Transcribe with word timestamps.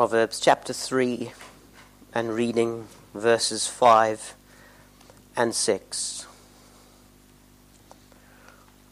Proverbs 0.00 0.40
chapter 0.40 0.72
3 0.72 1.30
and 2.14 2.32
reading 2.32 2.88
verses 3.12 3.66
5 3.66 4.34
and 5.36 5.54
6. 5.54 6.26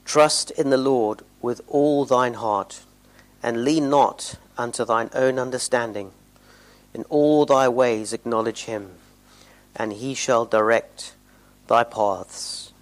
Trust 0.04 0.50
in 0.50 0.68
the 0.68 0.76
Lord 0.76 1.22
with 1.40 1.62
all 1.66 2.04
thine 2.04 2.34
heart, 2.34 2.82
and 3.42 3.64
lean 3.64 3.88
not 3.88 4.34
unto 4.58 4.84
thine 4.84 5.08
own 5.14 5.38
understanding. 5.38 6.10
In 6.92 7.04
all 7.04 7.46
thy 7.46 7.70
ways 7.70 8.12
acknowledge 8.12 8.64
him, 8.64 8.90
and 9.74 9.94
he 9.94 10.12
shall 10.12 10.44
direct 10.44 11.14
thy 11.68 11.84
paths. 11.84 12.74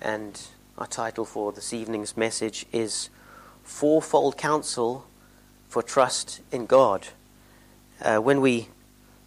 And 0.00 0.40
our 0.78 0.86
title 0.86 1.24
for 1.24 1.50
this 1.50 1.72
evening's 1.72 2.16
message 2.16 2.64
is 2.70 3.10
Fourfold 3.64 4.38
Counsel 4.38 5.04
for 5.68 5.82
Trust 5.82 6.42
in 6.52 6.66
God. 6.66 7.08
Uh, 8.02 8.18
when 8.18 8.40
we 8.40 8.66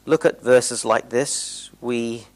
look 0.06 0.26
at 0.26 0.42
verses 0.42 0.84
like 0.84 1.08
this, 1.10 1.70
we 1.80 2.28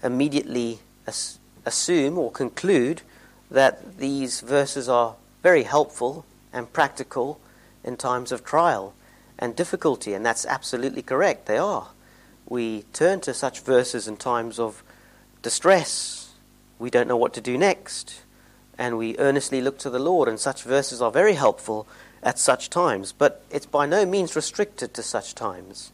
immediately 0.00 0.78
as- 1.08 1.40
assume 1.66 2.16
or 2.18 2.30
conclude 2.30 3.02
that 3.50 3.98
these 3.98 4.42
verses 4.42 4.88
are 4.88 5.16
very 5.42 5.64
helpful 5.64 6.24
and 6.52 6.72
practical 6.72 7.40
in 7.82 7.96
times 7.96 8.30
of 8.30 8.44
trial 8.44 8.94
and 9.40 9.56
difficulty, 9.56 10.14
and 10.14 10.24
that's 10.24 10.46
absolutely 10.46 11.02
correct. 11.02 11.46
They 11.46 11.58
are. 11.58 11.88
We 12.48 12.82
turn 12.92 13.20
to 13.22 13.34
such 13.34 13.60
verses 13.60 14.06
in 14.06 14.18
times 14.18 14.60
of 14.60 14.84
distress. 15.42 16.30
We 16.78 16.90
don't 16.90 17.08
know 17.08 17.16
what 17.16 17.34
to 17.34 17.40
do 17.40 17.58
next, 17.58 18.22
and 18.78 18.98
we 18.98 19.18
earnestly 19.18 19.60
look 19.60 19.78
to 19.80 19.90
the 19.90 19.98
Lord, 19.98 20.28
and 20.28 20.38
such 20.38 20.62
verses 20.62 21.02
are 21.02 21.10
very 21.10 21.34
helpful 21.34 21.88
at 22.22 22.38
such 22.38 22.70
times, 22.70 23.12
but 23.12 23.44
it's 23.50 23.66
by 23.66 23.86
no 23.86 24.06
means 24.06 24.36
restricted 24.36 24.94
to 24.94 25.02
such 25.02 25.34
times. 25.34 25.92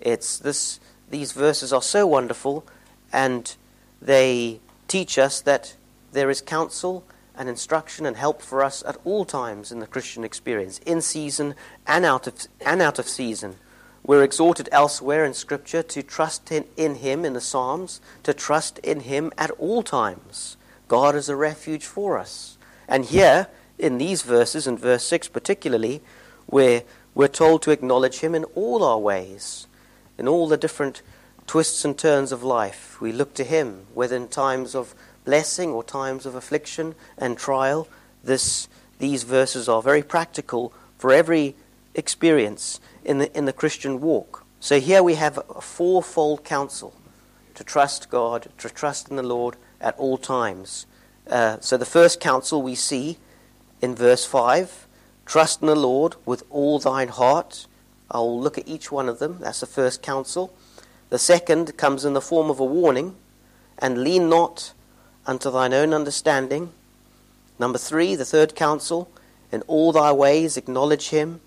It's 0.00 0.38
this, 0.38 0.78
these 1.10 1.32
verses 1.32 1.72
are 1.72 1.82
so 1.82 2.06
wonderful 2.06 2.64
and 3.12 3.54
they 4.00 4.60
teach 4.88 5.18
us 5.18 5.40
that 5.40 5.74
there 6.12 6.30
is 6.30 6.40
counsel 6.40 7.04
and 7.36 7.48
instruction 7.48 8.06
and 8.06 8.16
help 8.16 8.40
for 8.40 8.62
us 8.62 8.82
at 8.86 8.96
all 9.04 9.24
times 9.24 9.70
in 9.70 9.80
the 9.80 9.86
Christian 9.86 10.24
experience, 10.24 10.78
in 10.86 11.00
season 11.00 11.54
and 11.86 12.04
out 12.04 12.26
of, 12.26 12.46
and 12.60 12.80
out 12.80 12.98
of 12.98 13.08
season. 13.08 13.56
We're 14.04 14.22
exhorted 14.22 14.68
elsewhere 14.70 15.24
in 15.24 15.34
Scripture 15.34 15.82
to 15.82 16.02
trust 16.02 16.52
in, 16.52 16.64
in 16.76 16.96
Him 16.96 17.24
in 17.24 17.32
the 17.32 17.40
Psalms, 17.40 18.00
to 18.22 18.32
trust 18.32 18.78
in 18.78 19.00
Him 19.00 19.32
at 19.36 19.50
all 19.52 19.82
times. 19.82 20.56
God 20.88 21.16
is 21.16 21.28
a 21.28 21.36
refuge 21.36 21.84
for 21.84 22.16
us. 22.16 22.56
And 22.88 23.04
here, 23.04 23.48
in 23.78 23.98
these 23.98 24.22
verses, 24.22 24.66
in 24.66 24.76
verse 24.76 25.04
6 25.04 25.28
particularly, 25.28 26.00
where 26.46 26.82
we're 27.14 27.28
told 27.28 27.62
to 27.62 27.70
acknowledge 27.70 28.18
Him 28.20 28.34
in 28.34 28.44
all 28.54 28.84
our 28.84 28.98
ways, 28.98 29.66
in 30.18 30.28
all 30.28 30.48
the 30.48 30.56
different 30.56 31.02
twists 31.46 31.84
and 31.84 31.96
turns 31.96 32.32
of 32.32 32.42
life. 32.42 33.00
We 33.00 33.12
look 33.12 33.34
to 33.34 33.44
Him, 33.44 33.86
whether 33.94 34.16
in 34.16 34.28
times 34.28 34.74
of 34.74 34.94
blessing 35.24 35.70
or 35.70 35.84
times 35.84 36.24
of 36.24 36.34
affliction 36.34 36.94
and 37.18 37.36
trial. 37.36 37.88
This, 38.24 38.68
these 38.98 39.24
verses 39.24 39.68
are 39.68 39.82
very 39.82 40.02
practical 40.02 40.72
for 40.98 41.12
every 41.12 41.54
experience 41.94 42.80
in 43.04 43.18
the, 43.18 43.36
in 43.36 43.44
the 43.44 43.52
Christian 43.52 44.00
walk. 44.00 44.44
So 44.60 44.80
here 44.80 45.02
we 45.02 45.14
have 45.14 45.38
a 45.38 45.60
fourfold 45.60 46.44
counsel 46.44 46.94
to 47.54 47.64
trust 47.64 48.10
God, 48.10 48.48
to 48.58 48.68
trust 48.68 49.08
in 49.10 49.16
the 49.16 49.22
Lord 49.22 49.56
at 49.80 49.96
all 49.98 50.18
times. 50.18 50.86
Uh, 51.28 51.58
so 51.60 51.76
the 51.76 51.84
first 51.84 52.20
counsel 52.20 52.62
we 52.62 52.74
see 52.74 53.18
in 53.80 53.94
verse 53.94 54.24
5 54.24 54.86
trust 55.26 55.60
in 55.60 55.66
the 55.66 55.74
Lord 55.74 56.14
with 56.24 56.44
all 56.50 56.78
thine 56.78 57.08
heart. 57.08 57.66
I'll 58.10 58.40
look 58.40 58.56
at 58.56 58.68
each 58.68 58.92
one 58.92 59.08
of 59.08 59.18
them. 59.18 59.38
That's 59.40 59.60
the 59.60 59.66
first 59.66 60.00
counsel. 60.00 60.54
The 61.10 61.18
second 61.18 61.76
comes 61.76 62.04
in 62.04 62.14
the 62.14 62.20
form 62.20 62.48
of 62.48 62.60
a 62.60 62.64
warning 62.64 63.16
and 63.78 64.02
lean 64.02 64.28
not 64.28 64.72
unto 65.26 65.50
thine 65.50 65.74
own 65.74 65.92
understanding. 65.92 66.72
Number 67.58 67.78
three, 67.78 68.14
the 68.14 68.24
third 68.24 68.54
counsel, 68.54 69.10
in 69.50 69.62
all 69.62 69.92
thy 69.92 70.12
ways 70.12 70.56
acknowledge 70.56 71.08
him. 71.08 71.40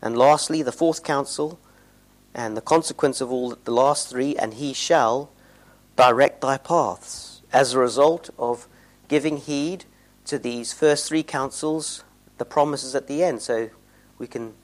And 0.00 0.16
lastly, 0.16 0.62
the 0.62 0.72
fourth 0.72 1.02
counsel, 1.02 1.58
and 2.34 2.56
the 2.56 2.62
consequence 2.62 3.20
of 3.20 3.32
all 3.32 3.56
the 3.64 3.72
last 3.72 4.08
three, 4.08 4.36
and 4.36 4.54
he 4.54 4.72
shall 4.72 5.30
direct 5.96 6.40
thy 6.40 6.56
paths. 6.56 7.42
As 7.52 7.72
a 7.72 7.78
result 7.78 8.30
of 8.38 8.68
giving 9.08 9.38
heed 9.38 9.84
to 10.28 10.38
these 10.38 10.72
first 10.72 11.08
three 11.08 11.22
counsels 11.22 12.04
the 12.38 12.44
promises 12.44 12.94
at 12.94 13.06
the 13.06 13.22
end. 13.22 13.42
So 13.42 13.70
we 14.16 14.26
can 14.26 14.54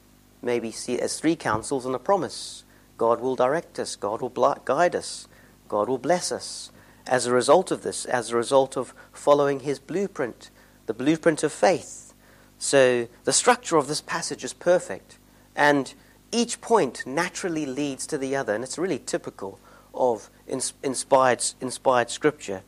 maybe 0.41 0.71
see 0.71 0.95
it 0.95 1.01
as 1.01 1.19
three 1.19 1.37
counsels 1.37 1.85
and 1.85 1.95
a 1.95 1.99
promise. 1.99 2.65
God 2.97 3.21
will 3.21 3.37
direct 3.37 3.79
us, 3.79 3.97
God 3.97 4.23
will 4.23 4.31
guide 4.65 4.95
us, 4.95 5.27
God 5.69 5.89
will 5.89 5.99
bless 5.99 6.31
us. 6.31 6.71
As 7.07 7.27
a 7.27 7.33
result 7.33 7.71
of 7.71 7.83
this, 7.83 8.05
as 8.07 8.31
a 8.31 8.37
result 8.37 8.77
of 8.77 8.95
following 9.13 9.61
his 9.61 9.79
blueprint, 9.79 10.51
the 10.87 10.95
blueprint 10.95 11.43
of 11.43 11.53
faith. 11.53 12.15
So 12.57 13.09
the 13.25 13.33
structure 13.33 13.77
of 13.77 13.89
this 13.89 14.01
passage 14.01 14.45
is 14.45 14.53
perfect. 14.53 15.19
And 15.57 15.93
each 16.33 16.61
point 16.61 17.07
naturally 17.07 17.67
leads 17.67 18.07
to 18.07 18.17
the 18.17 18.35
other. 18.37 18.55
And 18.55 18.65
it's 18.65 18.79
really 18.79 18.99
typical 18.99 19.59
of 19.93 20.31
inspired, 20.47 21.45
inspired 21.61 22.11
scripture. 22.11 22.63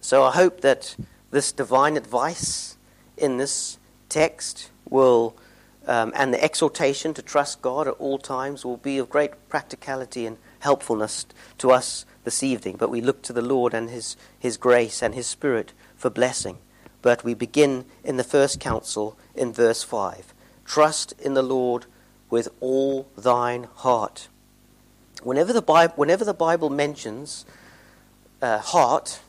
So 0.00 0.22
I 0.22 0.32
hope 0.32 0.60
that 0.60 0.96
this 1.30 1.52
divine 1.52 1.96
advice 1.96 2.76
in 3.16 3.36
this 3.36 3.78
text 4.08 4.70
will, 4.88 5.36
um, 5.86 6.12
and 6.14 6.32
the 6.32 6.42
exhortation 6.42 7.14
to 7.14 7.22
trust 7.22 7.60
God 7.60 7.86
at 7.86 7.94
all 7.94 8.18
times, 8.18 8.64
will 8.64 8.76
be 8.76 8.98
of 8.98 9.10
great 9.10 9.48
practicality 9.48 10.26
and 10.26 10.38
helpfulness 10.60 11.26
to 11.58 11.70
us 11.70 12.04
this 12.24 12.42
evening. 12.42 12.76
But 12.76 12.90
we 12.90 13.00
look 13.00 13.22
to 13.22 13.32
the 13.32 13.42
Lord 13.42 13.74
and 13.74 13.90
His, 13.90 14.16
His 14.38 14.56
grace 14.56 15.02
and 15.02 15.14
His 15.14 15.26
Spirit 15.26 15.72
for 15.96 16.10
blessing. 16.10 16.58
But 17.02 17.24
we 17.24 17.34
begin 17.34 17.84
in 18.02 18.16
the 18.16 18.24
first 18.24 18.60
counsel 18.60 19.18
in 19.34 19.52
verse 19.52 19.82
5 19.82 20.34
Trust 20.64 21.14
in 21.18 21.34
the 21.34 21.42
Lord 21.42 21.86
with 22.28 22.48
all 22.60 23.08
thine 23.16 23.68
heart. 23.76 24.28
Whenever 25.22 25.52
the 25.52 25.62
Bible, 25.62 25.94
whenever 25.96 26.24
the 26.24 26.34
Bible 26.34 26.70
mentions 26.70 27.44
uh, 28.42 28.58
heart, 28.58 29.20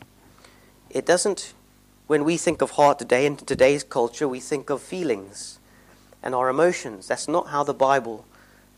it 0.90 1.06
doesn't 1.06 1.54
when 2.10 2.24
we 2.24 2.38
think 2.38 2.64
of 2.64 2.72
heart 2.72 2.98
today, 2.98 3.28
in 3.28 3.38
today's 3.38 3.84
culture, 3.84 4.28
we 4.28 4.40
think 4.40 4.72
of 4.72 4.82
feelings 4.82 5.60
and 6.24 6.34
our 6.34 6.50
emotions. 6.50 7.08
That's 7.08 7.28
not 7.28 7.50
how 7.50 7.64
the 7.64 7.72
Bible 7.72 8.26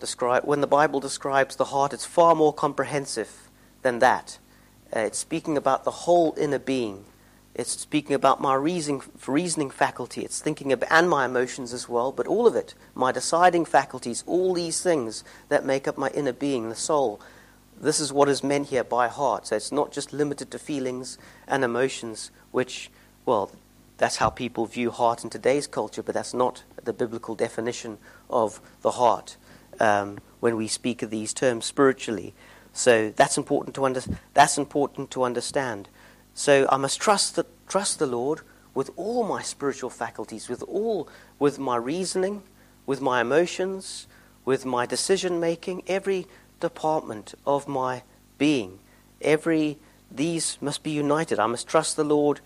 describes. 0.01 0.45
When 0.45 0.59
the 0.59 0.67
Bible 0.67 0.99
describes 0.99 1.55
the 1.55 1.63
heart, 1.63 1.93
it's 1.93 2.03
far 2.03 2.35
more 2.35 2.51
comprehensive 2.51 3.47
than 3.83 3.99
that. 3.99 4.37
Uh, 4.93 4.99
it's 4.99 5.17
speaking 5.17 5.55
about 5.55 5.85
the 5.85 5.91
whole 5.91 6.35
inner 6.37 6.59
being. 6.59 7.05
It's 7.55 7.71
speaking 7.71 8.15
about 8.15 8.41
my 8.41 8.53
reasoning, 8.53 9.01
reasoning 9.25 9.69
faculty. 9.69 10.25
It's 10.25 10.41
thinking 10.41 10.73
of, 10.73 10.83
and 10.89 11.09
my 11.09 11.23
emotions 11.23 11.71
as 11.71 11.87
well, 11.87 12.11
but 12.11 12.27
all 12.27 12.45
of 12.45 12.57
it, 12.57 12.73
my 12.93 13.13
deciding 13.13 13.63
faculties, 13.63 14.25
all 14.27 14.53
these 14.53 14.83
things 14.83 15.23
that 15.47 15.65
make 15.65 15.87
up 15.87 15.97
my 15.97 16.09
inner 16.09 16.33
being, 16.33 16.67
the 16.67 16.75
soul. 16.75 17.21
This 17.79 18.01
is 18.01 18.11
what 18.11 18.27
is 18.27 18.43
meant 18.43 18.67
here 18.67 18.83
by 18.83 19.07
heart. 19.07 19.47
So 19.47 19.55
it's 19.55 19.71
not 19.71 19.93
just 19.93 20.11
limited 20.11 20.51
to 20.51 20.59
feelings 20.59 21.17
and 21.47 21.63
emotions, 21.63 22.29
which 22.51 22.91
well, 23.25 23.51
that's 23.97 24.17
how 24.17 24.29
people 24.29 24.65
view 24.65 24.91
heart 24.91 25.23
in 25.23 25.29
today's 25.29 25.67
culture, 25.67 26.01
but 26.01 26.15
that's 26.15 26.33
not 26.33 26.63
the 26.83 26.93
biblical 26.93 27.35
definition 27.35 27.97
of 28.29 28.59
the 28.81 28.91
heart 28.91 29.37
um, 29.79 30.17
when 30.39 30.55
we 30.57 30.67
speak 30.67 31.01
of 31.01 31.09
these 31.09 31.33
terms 31.33 31.65
spiritually. 31.65 32.33
So 32.73 33.11
that's 33.15 33.37
important 33.37 33.75
to 33.75 33.85
under, 33.85 34.01
that's 34.33 34.57
important 34.57 35.11
to 35.11 35.23
understand. 35.23 35.89
So 36.33 36.67
I 36.71 36.77
must 36.77 36.99
trust 36.99 37.35
the, 37.35 37.45
trust 37.67 37.99
the 37.99 38.07
Lord 38.07 38.41
with 38.73 38.89
all 38.95 39.23
my 39.23 39.41
spiritual 39.41 39.89
faculties, 39.89 40.47
with 40.47 40.63
all 40.63 41.09
with 41.39 41.59
my 41.59 41.75
reasoning, 41.75 42.43
with 42.85 43.01
my 43.01 43.21
emotions, 43.21 44.07
with 44.45 44.65
my 44.65 44.85
decision 44.85 45.39
making, 45.39 45.83
every 45.87 46.27
department 46.59 47.33
of 47.45 47.67
my 47.67 48.03
being. 48.37 48.79
Every 49.21 49.77
these 50.09 50.57
must 50.61 50.83
be 50.83 50.91
united. 50.91 51.39
I 51.39 51.47
must 51.47 51.67
trust 51.67 51.95
the 51.95 52.03
Lord 52.03 52.39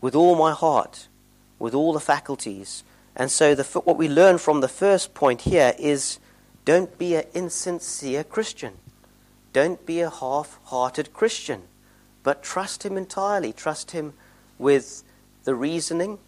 with 0.00 0.14
all 0.14 0.36
my 0.36 0.52
heart, 0.52 1.08
with 1.58 1.74
all 1.74 1.92
the 1.92 2.00
faculties. 2.00 2.84
And 3.16 3.30
so, 3.30 3.54
the, 3.54 3.64
what 3.80 3.96
we 3.96 4.08
learn 4.08 4.38
from 4.38 4.60
the 4.60 4.68
first 4.68 5.14
point 5.14 5.42
here 5.42 5.74
is 5.78 6.18
don't 6.64 6.96
be 6.98 7.14
an 7.16 7.24
insincere 7.34 8.24
Christian. 8.24 8.74
Don't 9.52 9.84
be 9.84 10.00
a 10.00 10.10
half 10.10 10.58
hearted 10.64 11.12
Christian, 11.12 11.62
but 12.22 12.42
trust 12.42 12.84
Him 12.84 12.96
entirely. 12.96 13.52
Trust 13.52 13.90
Him 13.90 14.14
with 14.58 15.02
the 15.44 15.54
reasoning, 15.54 16.18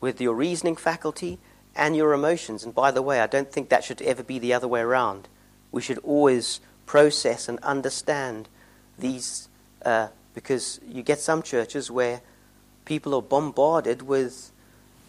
with 0.00 0.20
your 0.20 0.34
reasoning 0.34 0.76
faculty, 0.76 1.38
and 1.76 1.94
your 1.94 2.12
emotions. 2.12 2.64
And 2.64 2.74
by 2.74 2.90
the 2.90 3.02
way, 3.02 3.20
I 3.20 3.26
don't 3.26 3.52
think 3.52 3.68
that 3.68 3.84
should 3.84 4.02
ever 4.02 4.22
be 4.22 4.38
the 4.38 4.52
other 4.54 4.66
way 4.66 4.80
around. 4.80 5.28
We 5.70 5.82
should 5.82 5.98
always 5.98 6.60
process 6.86 7.48
and 7.48 7.58
understand 7.60 8.48
these, 8.98 9.48
uh, 9.84 10.08
because 10.34 10.80
you 10.86 11.02
get 11.02 11.20
some 11.20 11.42
churches 11.42 11.90
where 11.90 12.22
people 12.88 13.14
are 13.14 13.20
bombarded 13.22 14.00
with 14.00 14.50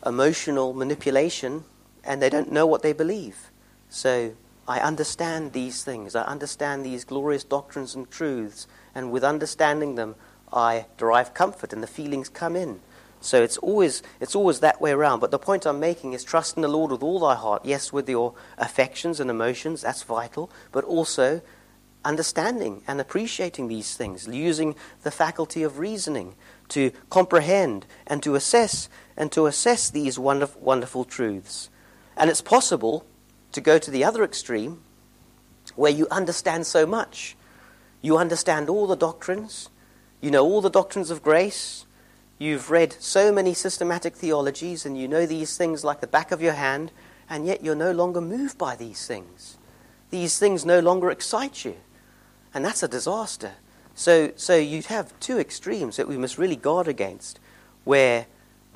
emotional 0.06 0.74
manipulation 0.74 1.64
and 2.04 2.22
they 2.22 2.30
don't 2.30 2.52
know 2.52 2.68
what 2.68 2.81
they 2.81 2.92
believe. 2.92 3.52
So 3.90 4.34
I 4.68 4.80
understand 4.81 5.54
these 5.54 5.81
things. 5.84 6.14
I 6.14 6.24
understand 6.24 6.86
these 6.86 7.06
glorious 7.06 7.46
doctrines 7.46 7.96
and 7.96 8.12
truths. 8.12 8.68
And 8.94 9.14
with 9.14 9.24
understanding 9.24 9.96
them, 9.96 10.16
I 10.52 10.88
derive 10.98 11.34
comfort 11.34 11.72
and 11.72 11.81
the 11.81 11.88
feelings 11.88 12.28
come 12.28 12.58
in. 12.58 12.81
So 13.22 13.42
it's 13.42 13.58
always, 13.58 14.04
it's 14.20 14.36
always 14.36 14.60
that 14.60 14.81
way 14.81 14.92
around. 14.92 15.22
But 15.22 15.31
the 15.31 15.40
point 15.40 15.66
I'm 15.66 15.80
making 15.80 16.12
is 16.12 16.24
trust 16.24 16.58
in 16.58 16.62
the 16.62 16.68
Lord 16.68 16.92
with 16.92 17.02
all 17.02 17.20
thy 17.20 17.36
heart. 17.36 17.64
Yes, 17.64 17.94
with 17.94 18.10
your 18.10 18.34
affections 18.58 19.22
and 19.22 19.30
emotions, 19.30 19.81
that's 19.84 20.04
vital. 20.04 20.52
But 20.74 20.84
also 20.84 21.42
understanding 22.04 22.81
and 22.88 23.00
appreciating 23.00 23.70
these 23.70 23.96
things, 23.96 24.28
using 24.28 24.76
the 25.04 25.12
faculty 25.12 25.64
of 25.64 25.80
reasoning 25.80 26.36
to 26.69 26.92
comprehend 27.10 27.86
and 28.07 28.24
to 28.24 28.36
assess 28.36 28.89
and 29.18 29.31
to 29.31 29.45
assess 29.45 29.89
these 29.89 30.18
wonderful, 30.18 30.62
wonderful 30.62 31.04
truths. 31.04 31.69
And 32.16 32.30
it's 32.30 32.42
possible 32.42 33.06
to 33.51 33.62
go 33.62 33.77
to 33.77 33.92
the 33.92 34.04
other 34.04 34.24
extreme 34.24 34.81
where 35.75 35.92
you 35.92 36.07
understand 36.10 36.66
so 36.66 36.86
much. 36.86 37.36
You 38.01 38.18
understand 38.18 38.69
all 38.69 38.88
the 38.88 38.95
doctrines, 38.95 39.69
you 40.21 40.31
know 40.31 40.44
all 40.44 40.62
the 40.62 40.69
doctrines 40.69 41.10
of 41.10 41.21
grace, 41.21 41.86
you've 42.38 42.71
read 42.71 42.95
so 43.00 43.31
many 43.31 43.54
systematic 43.54 44.16
theologies, 44.16 44.86
and 44.86 44.98
you 44.98 45.07
know 45.07 45.25
these 45.25 45.57
things 45.57 45.83
like 45.83 46.00
the 46.00 46.07
back 46.07 46.31
of 46.31 46.42
your 46.42 46.54
hand, 46.54 46.92
and 47.30 47.45
yet 47.45 47.63
you're 47.63 47.75
no 47.75 47.92
longer 47.92 48.21
moved 48.21 48.57
by 48.57 48.75
these 48.75 49.06
things. 49.06 49.57
These 50.10 50.39
things 50.39 50.66
no 50.66 50.80
longer 50.80 51.12
excite 51.12 51.66
you. 51.66 51.75
And 52.54 52.66
that's 52.66 52.83
a 52.83 52.88
disaster. 52.88 53.54
So, 54.00 54.31
so 54.38 54.56
you'd 54.56 54.86
have 54.86 55.12
two 55.19 55.40
extremes 55.40 55.98
that 55.98 56.07
we 56.07 56.16
must 56.16 56.38
really 56.38 56.56
guard 56.56 56.88
against, 56.88 57.38
where 57.84 58.28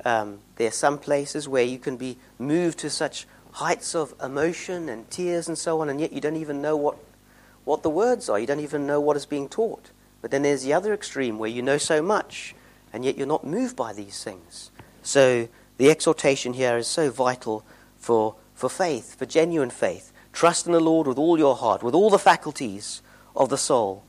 um, 0.04 0.40
there 0.56 0.68
are 0.68 0.70
some 0.70 0.98
places 0.98 1.48
where 1.48 1.64
you 1.64 1.78
can 1.78 1.96
be 1.96 2.18
moved 2.38 2.78
to 2.80 2.90
such 2.90 3.26
heights 3.52 3.94
of 3.94 4.12
emotion 4.22 4.90
and 4.90 5.10
tears 5.10 5.48
and 5.48 5.56
so 5.56 5.80
on, 5.80 5.88
and 5.88 5.98
yet 5.98 6.12
you 6.12 6.20
don't 6.20 6.36
even 6.36 6.60
know 6.60 6.76
what, 6.76 6.98
what 7.64 7.82
the 7.82 7.88
words 7.88 8.28
are. 8.28 8.38
You 8.38 8.46
don't 8.46 8.60
even 8.60 8.86
know 8.86 9.00
what 9.00 9.16
is 9.16 9.24
being 9.24 9.48
taught. 9.48 9.92
But 10.20 10.30
then 10.30 10.42
there's 10.42 10.62
the 10.62 10.74
other 10.74 10.92
extreme 10.92 11.38
where 11.38 11.48
you 11.48 11.62
know 11.62 11.78
so 11.78 12.02
much, 12.02 12.54
and 12.92 13.02
yet 13.02 13.16
you're 13.16 13.26
not 13.26 13.46
moved 13.46 13.76
by 13.76 13.94
these 13.94 14.22
things. 14.22 14.70
So 15.02 15.48
the 15.78 15.90
exhortation 15.90 16.52
here 16.52 16.76
is 16.76 16.86
so 16.86 17.10
vital 17.10 17.64
for, 17.96 18.34
for 18.54 18.68
faith, 18.68 19.18
for 19.18 19.24
genuine 19.24 19.70
faith. 19.70 20.12
Trust 20.34 20.66
in 20.66 20.72
the 20.72 20.80
Lord 20.80 21.06
with 21.06 21.16
all 21.16 21.38
your 21.38 21.56
heart, 21.56 21.82
with 21.82 21.94
all 21.94 22.10
the 22.10 22.18
faculties 22.18 23.00
of 23.34 23.48
the 23.48 23.56
soul. 23.56 24.04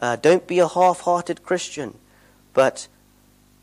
Uh, 0.00 0.16
don't 0.16 0.46
be 0.46 0.58
a 0.58 0.68
half 0.68 1.00
hearted 1.00 1.42
Christian, 1.42 1.98
but 2.54 2.88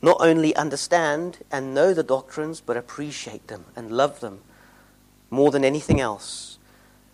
not 0.02 0.18
only 0.20 0.56
understand 0.56 1.40
and 1.52 1.74
know 1.74 1.94
the 1.94 2.04
doctrines, 2.04 2.62
but 2.62 2.78
appreciate 2.78 3.48
them 3.48 3.66
and 3.76 3.92
love 3.92 4.20
them 4.20 4.42
more 5.30 5.52
than 5.52 5.64
anything 5.64 6.00
else. 6.00 6.58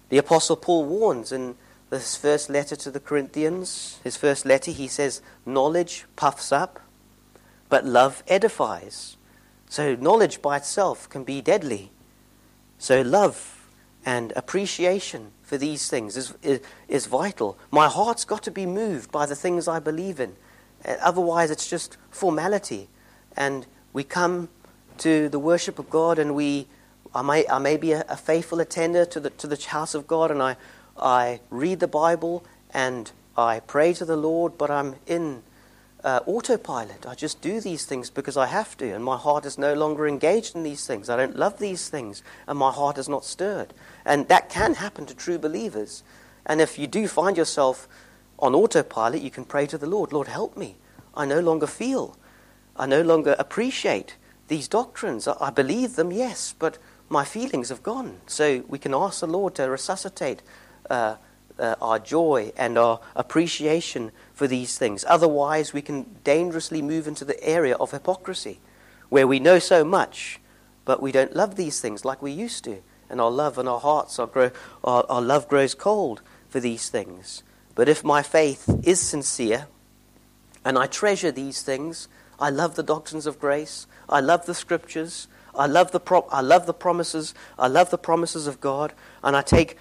The 0.09 0.17
Apostle 0.17 0.57
Paul 0.57 0.85
warns 0.85 1.31
in 1.31 1.55
his 1.89 2.15
first 2.15 2.49
letter 2.49 2.75
to 2.75 2.91
the 2.91 2.99
Corinthians, 2.99 3.99
his 4.03 4.17
first 4.17 4.45
letter, 4.45 4.71
he 4.71 4.87
says, 4.87 5.21
Knowledge 5.45 6.05
puffs 6.15 6.51
up, 6.51 6.79
but 7.69 7.85
love 7.85 8.23
edifies. 8.27 9.17
So, 9.69 9.95
knowledge 9.95 10.41
by 10.41 10.57
itself 10.57 11.07
can 11.09 11.23
be 11.23 11.41
deadly. 11.41 11.91
So, 12.77 13.01
love 13.01 13.60
and 14.05 14.33
appreciation 14.35 15.31
for 15.43 15.57
these 15.57 15.89
things 15.89 16.17
is, 16.17 16.33
is, 16.41 16.61
is 16.87 17.05
vital. 17.05 17.57
My 17.69 17.87
heart's 17.87 18.25
got 18.25 18.43
to 18.43 18.51
be 18.51 18.65
moved 18.65 19.11
by 19.11 19.25
the 19.25 19.35
things 19.35 19.67
I 19.67 19.79
believe 19.79 20.19
in. 20.19 20.35
Uh, 20.83 20.95
otherwise, 21.01 21.51
it's 21.51 21.69
just 21.69 21.97
formality. 22.09 22.87
And 23.37 23.67
we 23.93 24.03
come 24.03 24.49
to 24.99 25.29
the 25.29 25.39
worship 25.39 25.79
of 25.79 25.89
God 25.89 26.19
and 26.19 26.35
we 26.35 26.67
I 27.13 27.21
may, 27.21 27.45
I 27.47 27.59
may 27.59 27.75
be 27.75 27.91
a, 27.91 28.05
a, 28.07 28.15
faithful 28.15 28.61
attender 28.61 29.03
to 29.05 29.19
the, 29.19 29.29
to 29.31 29.47
the 29.47 29.61
house 29.67 29.93
of 29.93 30.07
God 30.07 30.31
and 30.31 30.41
I, 30.41 30.55
I 30.97 31.41
read 31.49 31.81
the 31.81 31.87
Bible 31.87 32.45
and 32.73 33.11
I 33.37 33.59
pray 33.59 33.93
to 33.93 34.05
the 34.05 34.15
Lord, 34.15 34.57
but 34.57 34.71
I'm 34.71 34.95
in 35.07 35.43
uh, 36.03 36.21
autopilot. 36.25 37.05
I 37.05 37.15
just 37.15 37.41
do 37.41 37.59
these 37.59 37.85
things 37.85 38.09
because 38.09 38.37
I 38.37 38.47
have 38.47 38.77
to, 38.77 38.91
and 38.93 39.03
my 39.03 39.17
heart 39.17 39.45
is 39.45 39.57
no 39.57 39.73
longer 39.73 40.07
engaged 40.07 40.55
in 40.55 40.63
these 40.63 40.85
things. 40.85 41.09
I 41.09 41.17
don't 41.17 41.35
love 41.35 41.59
these 41.59 41.89
things, 41.89 42.23
and 42.47 42.57
my 42.57 42.71
heart 42.71 42.97
is 42.97 43.09
not 43.09 43.25
stirred. 43.25 43.73
And 44.05 44.27
that 44.27 44.49
can 44.49 44.75
happen 44.75 45.05
to 45.05 45.15
true 45.15 45.37
believers. 45.37 46.03
And 46.45 46.59
if 46.61 46.79
you 46.79 46.87
do 46.87 47.07
find 47.07 47.37
yourself 47.37 47.87
on 48.39 48.55
autopilot, 48.55 49.21
you 49.21 49.31
can 49.31 49.45
pray 49.45 49.67
to 49.67 49.77
the 49.77 49.87
Lord 49.87 50.11
Lord, 50.11 50.27
help 50.27 50.57
me. 50.57 50.75
I 51.15 51.25
no 51.25 51.39
longer 51.39 51.67
feel, 51.67 52.17
I 52.75 52.85
no 52.85 53.01
longer 53.01 53.35
appreciate 53.37 54.15
these 54.47 54.67
doctrines. 54.67 55.27
I, 55.27 55.35
I 55.39 55.49
believe 55.49 55.95
them, 55.95 56.11
yes, 56.11 56.55
but 56.57 56.77
my 57.09 57.25
feelings 57.25 57.69
have 57.69 57.83
gone. 57.83 58.21
So 58.27 58.63
we 58.67 58.79
can 58.79 58.93
ask 58.93 59.19
the 59.19 59.27
Lord 59.27 59.55
to 59.55 59.69
resuscitate 59.69 60.41
uh, 60.89 61.17
uh, 61.59 61.75
our 61.81 61.99
joy 61.99 62.51
and 62.57 62.77
our 62.77 62.99
appreciation 63.15 64.11
for 64.33 64.47
these 64.47 64.77
things. 64.77 65.05
Otherwise, 65.07 65.73
we 65.73 65.81
can 65.81 66.15
dangerously 66.23 66.81
move 66.81 67.07
into 67.07 67.25
the 67.25 67.41
area 67.43 67.75
of 67.75 67.91
hypocrisy, 67.91 68.59
where 69.09 69.27
we 69.27 69.39
know 69.39 69.59
so 69.59 69.83
much, 69.83 70.39
but 70.85 71.01
we 71.01 71.11
don't 71.11 71.35
love 71.35 71.55
these 71.55 71.79
things 71.81 72.05
like 72.05 72.21
we 72.21 72.31
used 72.31 72.63
to. 72.63 72.81
And 73.09 73.19
our 73.19 73.31
love 73.31 73.57
and 73.57 73.67
our 73.67 73.79
hearts, 73.79 74.19
our, 74.19 74.27
grow, 74.27 74.51
our, 74.83 75.05
our 75.09 75.21
love 75.21 75.47
grows 75.47 75.75
cold 75.75 76.21
for 76.49 76.59
these 76.59 76.89
things. 76.89 77.43
But 77.75 77.89
if 77.89 78.03
my 78.03 78.21
faith 78.21 78.69
is 78.83 78.99
sincere, 78.99 79.67
and 80.63 80.77
I 80.77 80.87
treasure 80.87 81.31
these 81.31 81.61
things, 81.61 82.07
I 82.39 82.49
love 82.49 82.75
the 82.75 82.83
doctrines 82.83 83.25
of 83.25 83.39
grace, 83.39 83.87
I 84.07 84.19
love 84.19 84.45
the 84.45 84.53
scriptures, 84.53 85.27
I 85.55 85.67
love 85.67 85.91
the 85.91 85.99
pro- 85.99 86.27
I 86.31 86.41
love 86.41 86.65
the 86.65 86.73
promises. 86.73 87.33
I 87.59 87.67
love 87.67 87.89
the 87.89 87.97
promises 87.97 88.47
of 88.47 88.61
God, 88.61 88.93
and 89.23 89.35
I 89.35 89.41
take 89.41 89.77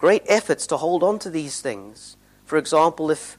great 0.00 0.22
efforts 0.26 0.66
to 0.66 0.78
hold 0.78 1.02
on 1.02 1.18
to 1.18 1.28
these 1.28 1.60
things. 1.60 2.16
For 2.46 2.56
example, 2.56 3.10
if 3.10 3.36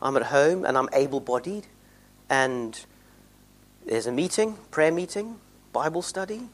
I'm 0.00 0.16
at 0.16 0.24
home 0.24 0.64
and 0.64 0.76
I'm 0.78 0.88
able-bodied, 0.94 1.66
and 2.30 2.84
there's 3.84 4.06
a 4.06 4.12
meeting, 4.12 4.56
prayer 4.70 4.90
meeting, 4.90 5.36
Bible 5.72 6.02
study. 6.02 6.48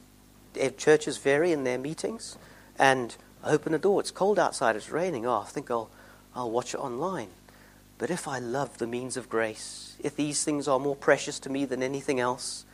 Churches 0.76 1.18
vary 1.18 1.52
in 1.52 1.64
their 1.64 1.78
meetings, 1.78 2.36
and 2.78 3.16
I 3.42 3.50
open 3.50 3.72
the 3.72 3.78
door. 3.78 4.00
It's 4.00 4.10
cold 4.10 4.38
outside. 4.38 4.76
It's 4.76 4.90
raining. 4.90 5.24
Oh, 5.26 5.40
I 5.40 5.48
think 5.50 5.70
I'll 5.70 5.88
I'll 6.34 6.50
watch 6.50 6.74
it 6.74 6.78
online. 6.78 7.28
But 7.98 8.10
if 8.10 8.26
I 8.26 8.38
love 8.40 8.78
the 8.78 8.86
means 8.86 9.16
of 9.16 9.28
grace, 9.28 9.96
if 10.00 10.16
these 10.16 10.44
things 10.44 10.66
are 10.66 10.78
more 10.80 10.96
precious 10.96 11.38
to 11.40 11.50
me 11.50 11.64
than 11.64 11.82
anything 11.82 12.18
else, 12.20 12.64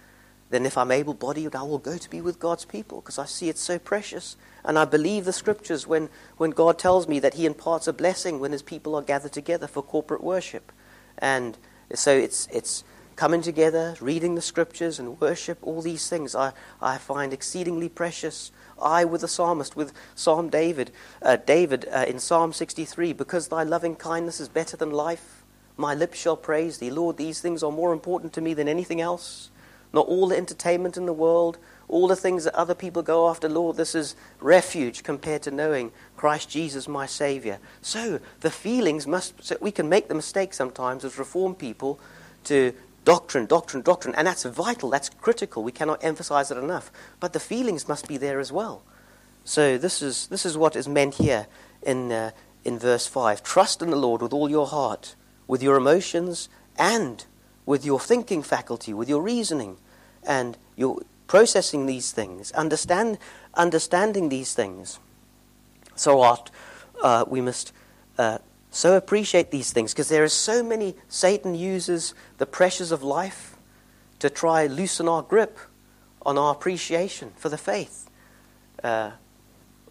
then 0.50 0.66
if 0.66 0.76
I'm 0.76 0.90
able 0.90 1.14
bodied, 1.14 1.54
I 1.54 1.62
will 1.62 1.78
go 1.78 1.96
to 1.96 2.10
be 2.10 2.20
with 2.20 2.40
God's 2.40 2.64
people 2.64 3.00
because 3.00 3.18
I 3.18 3.24
see 3.24 3.48
it's 3.48 3.60
so 3.60 3.78
precious. 3.78 4.36
And 4.64 4.78
I 4.78 4.84
believe 4.84 5.24
the 5.24 5.32
scriptures 5.32 5.86
when, 5.86 6.08
when 6.36 6.50
God 6.50 6.78
tells 6.78 7.08
me 7.08 7.20
that 7.20 7.34
He 7.34 7.46
imparts 7.46 7.86
a 7.86 7.92
blessing 7.92 8.40
when 8.40 8.52
His 8.52 8.62
people 8.62 8.94
are 8.96 9.02
gathered 9.02 9.32
together 9.32 9.68
for 9.68 9.82
corporate 9.82 10.22
worship. 10.22 10.72
And 11.18 11.56
so 11.94 12.12
it's, 12.12 12.48
it's 12.52 12.82
coming 13.14 13.42
together, 13.42 13.94
reading 14.00 14.34
the 14.34 14.42
scriptures 14.42 14.98
and 14.98 15.20
worship, 15.20 15.58
all 15.62 15.82
these 15.82 16.08
things 16.08 16.34
I, 16.34 16.52
I 16.80 16.98
find 16.98 17.32
exceedingly 17.32 17.88
precious. 17.88 18.50
I, 18.80 19.04
with 19.04 19.20
the 19.20 19.28
psalmist, 19.28 19.76
with 19.76 19.92
Psalm 20.14 20.48
David, 20.48 20.90
uh, 21.20 21.36
David 21.36 21.86
uh, 21.92 22.06
in 22.08 22.18
Psalm 22.18 22.52
63, 22.52 23.12
because 23.12 23.48
thy 23.48 23.62
loving 23.62 23.94
kindness 23.94 24.40
is 24.40 24.48
better 24.48 24.76
than 24.76 24.90
life, 24.90 25.44
my 25.76 25.94
lips 25.94 26.18
shall 26.18 26.36
praise 26.36 26.78
thee. 26.78 26.90
Lord, 26.90 27.18
these 27.18 27.40
things 27.40 27.62
are 27.62 27.70
more 27.70 27.92
important 27.92 28.32
to 28.32 28.40
me 28.40 28.54
than 28.54 28.68
anything 28.68 29.00
else. 29.00 29.49
Not 29.92 30.06
all 30.06 30.28
the 30.28 30.36
entertainment 30.36 30.96
in 30.96 31.06
the 31.06 31.12
world, 31.12 31.58
all 31.88 32.06
the 32.06 32.16
things 32.16 32.44
that 32.44 32.54
other 32.54 32.74
people 32.74 33.02
go 33.02 33.28
after, 33.28 33.48
Lord, 33.48 33.76
this 33.76 33.94
is 33.94 34.14
refuge 34.40 35.02
compared 35.02 35.42
to 35.42 35.50
knowing 35.50 35.90
Christ 36.16 36.48
Jesus, 36.48 36.86
my 36.86 37.06
Savior. 37.06 37.58
So 37.82 38.20
the 38.40 38.50
feelings 38.50 39.06
must, 39.06 39.42
so 39.42 39.56
we 39.60 39.72
can 39.72 39.88
make 39.88 40.08
the 40.08 40.14
mistake 40.14 40.54
sometimes 40.54 41.04
as 41.04 41.18
Reformed 41.18 41.58
people 41.58 41.98
to 42.44 42.72
doctrine, 43.04 43.46
doctrine, 43.46 43.82
doctrine, 43.82 44.14
and 44.14 44.26
that's 44.26 44.44
vital, 44.44 44.90
that's 44.90 45.08
critical. 45.08 45.64
We 45.64 45.72
cannot 45.72 46.04
emphasize 46.04 46.50
it 46.50 46.58
enough. 46.58 46.92
But 47.18 47.32
the 47.32 47.40
feelings 47.40 47.88
must 47.88 48.06
be 48.06 48.16
there 48.16 48.38
as 48.38 48.52
well. 48.52 48.82
So 49.44 49.78
this 49.78 50.02
is, 50.02 50.28
this 50.28 50.46
is 50.46 50.56
what 50.56 50.76
is 50.76 50.86
meant 50.86 51.14
here 51.14 51.46
in, 51.82 52.12
uh, 52.12 52.30
in 52.64 52.78
verse 52.78 53.06
5. 53.06 53.42
Trust 53.42 53.82
in 53.82 53.90
the 53.90 53.96
Lord 53.96 54.22
with 54.22 54.32
all 54.32 54.48
your 54.48 54.66
heart, 54.66 55.16
with 55.48 55.62
your 55.62 55.76
emotions, 55.76 56.48
and 56.78 57.24
with 57.66 57.84
your 57.84 58.00
thinking 58.00 58.42
faculty, 58.42 58.92
with 58.92 59.08
your 59.08 59.22
reasoning, 59.22 59.76
and 60.26 60.56
your 60.76 61.00
processing 61.26 61.86
these 61.86 62.12
things, 62.12 62.50
understand, 62.52 63.18
understanding 63.54 64.28
these 64.28 64.54
things. 64.54 64.98
So 65.94 66.20
art, 66.22 66.50
uh, 67.02 67.24
we 67.28 67.40
must 67.40 67.72
uh, 68.18 68.38
so 68.70 68.96
appreciate 68.96 69.50
these 69.50 69.72
things 69.72 69.92
because 69.92 70.08
there 70.08 70.24
are 70.24 70.28
so 70.28 70.62
many. 70.62 70.94
Satan 71.08 71.54
uses 71.54 72.14
the 72.38 72.46
pressures 72.46 72.92
of 72.92 73.02
life 73.02 73.56
to 74.18 74.30
try 74.30 74.66
loosen 74.66 75.08
our 75.08 75.22
grip 75.22 75.58
on 76.22 76.36
our 76.36 76.52
appreciation 76.52 77.32
for 77.36 77.48
the 77.48 77.58
faith. 77.58 78.10
Uh, 78.82 79.12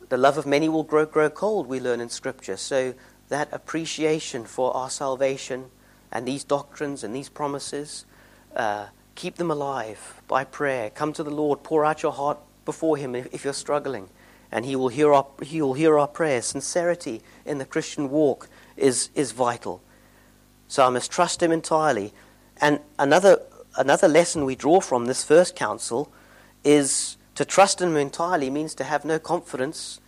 the 0.09 0.17
love 0.17 0.37
of 0.37 0.45
many 0.45 0.69
will 0.69 0.83
grow, 0.83 1.05
grow 1.05 1.29
cold, 1.29 1.67
we 1.67 1.79
learn 1.79 2.01
in 2.01 2.09
Scripture. 2.09 2.57
So 2.57 2.93
that 3.29 3.49
appreciation 3.51 4.45
for 4.45 4.75
our 4.75 4.89
salvation 4.89 5.65
and 6.11 6.27
these 6.27 6.43
doctrines 6.43 7.03
and 7.03 7.15
these 7.15 7.29
promises, 7.29 8.05
uh, 8.55 8.87
keep 9.15 9.35
them 9.35 9.51
alive 9.51 10.21
by 10.27 10.43
prayer. 10.43 10.89
Come 10.89 11.13
to 11.13 11.23
the 11.23 11.29
Lord, 11.29 11.63
pour 11.63 11.85
out 11.85 12.03
your 12.03 12.11
heart 12.11 12.39
before 12.65 12.97
Him 12.97 13.15
if, 13.15 13.27
if 13.33 13.43
you're 13.43 13.53
struggling, 13.53 14.09
and 14.51 14.65
he 14.65 14.75
will 14.75 14.89
hear 14.89 15.13
our, 15.13 15.27
he 15.43 15.61
will 15.61 15.73
hear 15.73 15.97
our 15.99 16.07
prayers. 16.07 16.45
Sincerity 16.45 17.21
in 17.45 17.57
the 17.57 17.65
Christian 17.65 18.09
walk 18.09 18.49
is, 18.77 19.09
is 19.13 19.31
vital. 19.31 19.81
So 20.67 20.85
I 20.85 20.89
must 20.89 21.11
trust 21.11 21.41
him 21.41 21.51
entirely. 21.51 22.13
And 22.61 22.79
another, 22.97 23.41
another 23.77 24.07
lesson 24.07 24.45
we 24.45 24.55
draw 24.55 24.81
from 24.81 25.05
this 25.05 25.23
first 25.23 25.55
counsel 25.55 26.11
is 26.63 27.17
to 27.35 27.45
trust 27.45 27.81
him 27.81 27.95
entirely 27.95 28.49
means 28.49 28.75
to 28.75 28.83
have 28.83 29.05
no 29.05 29.19
confidence 29.19 29.99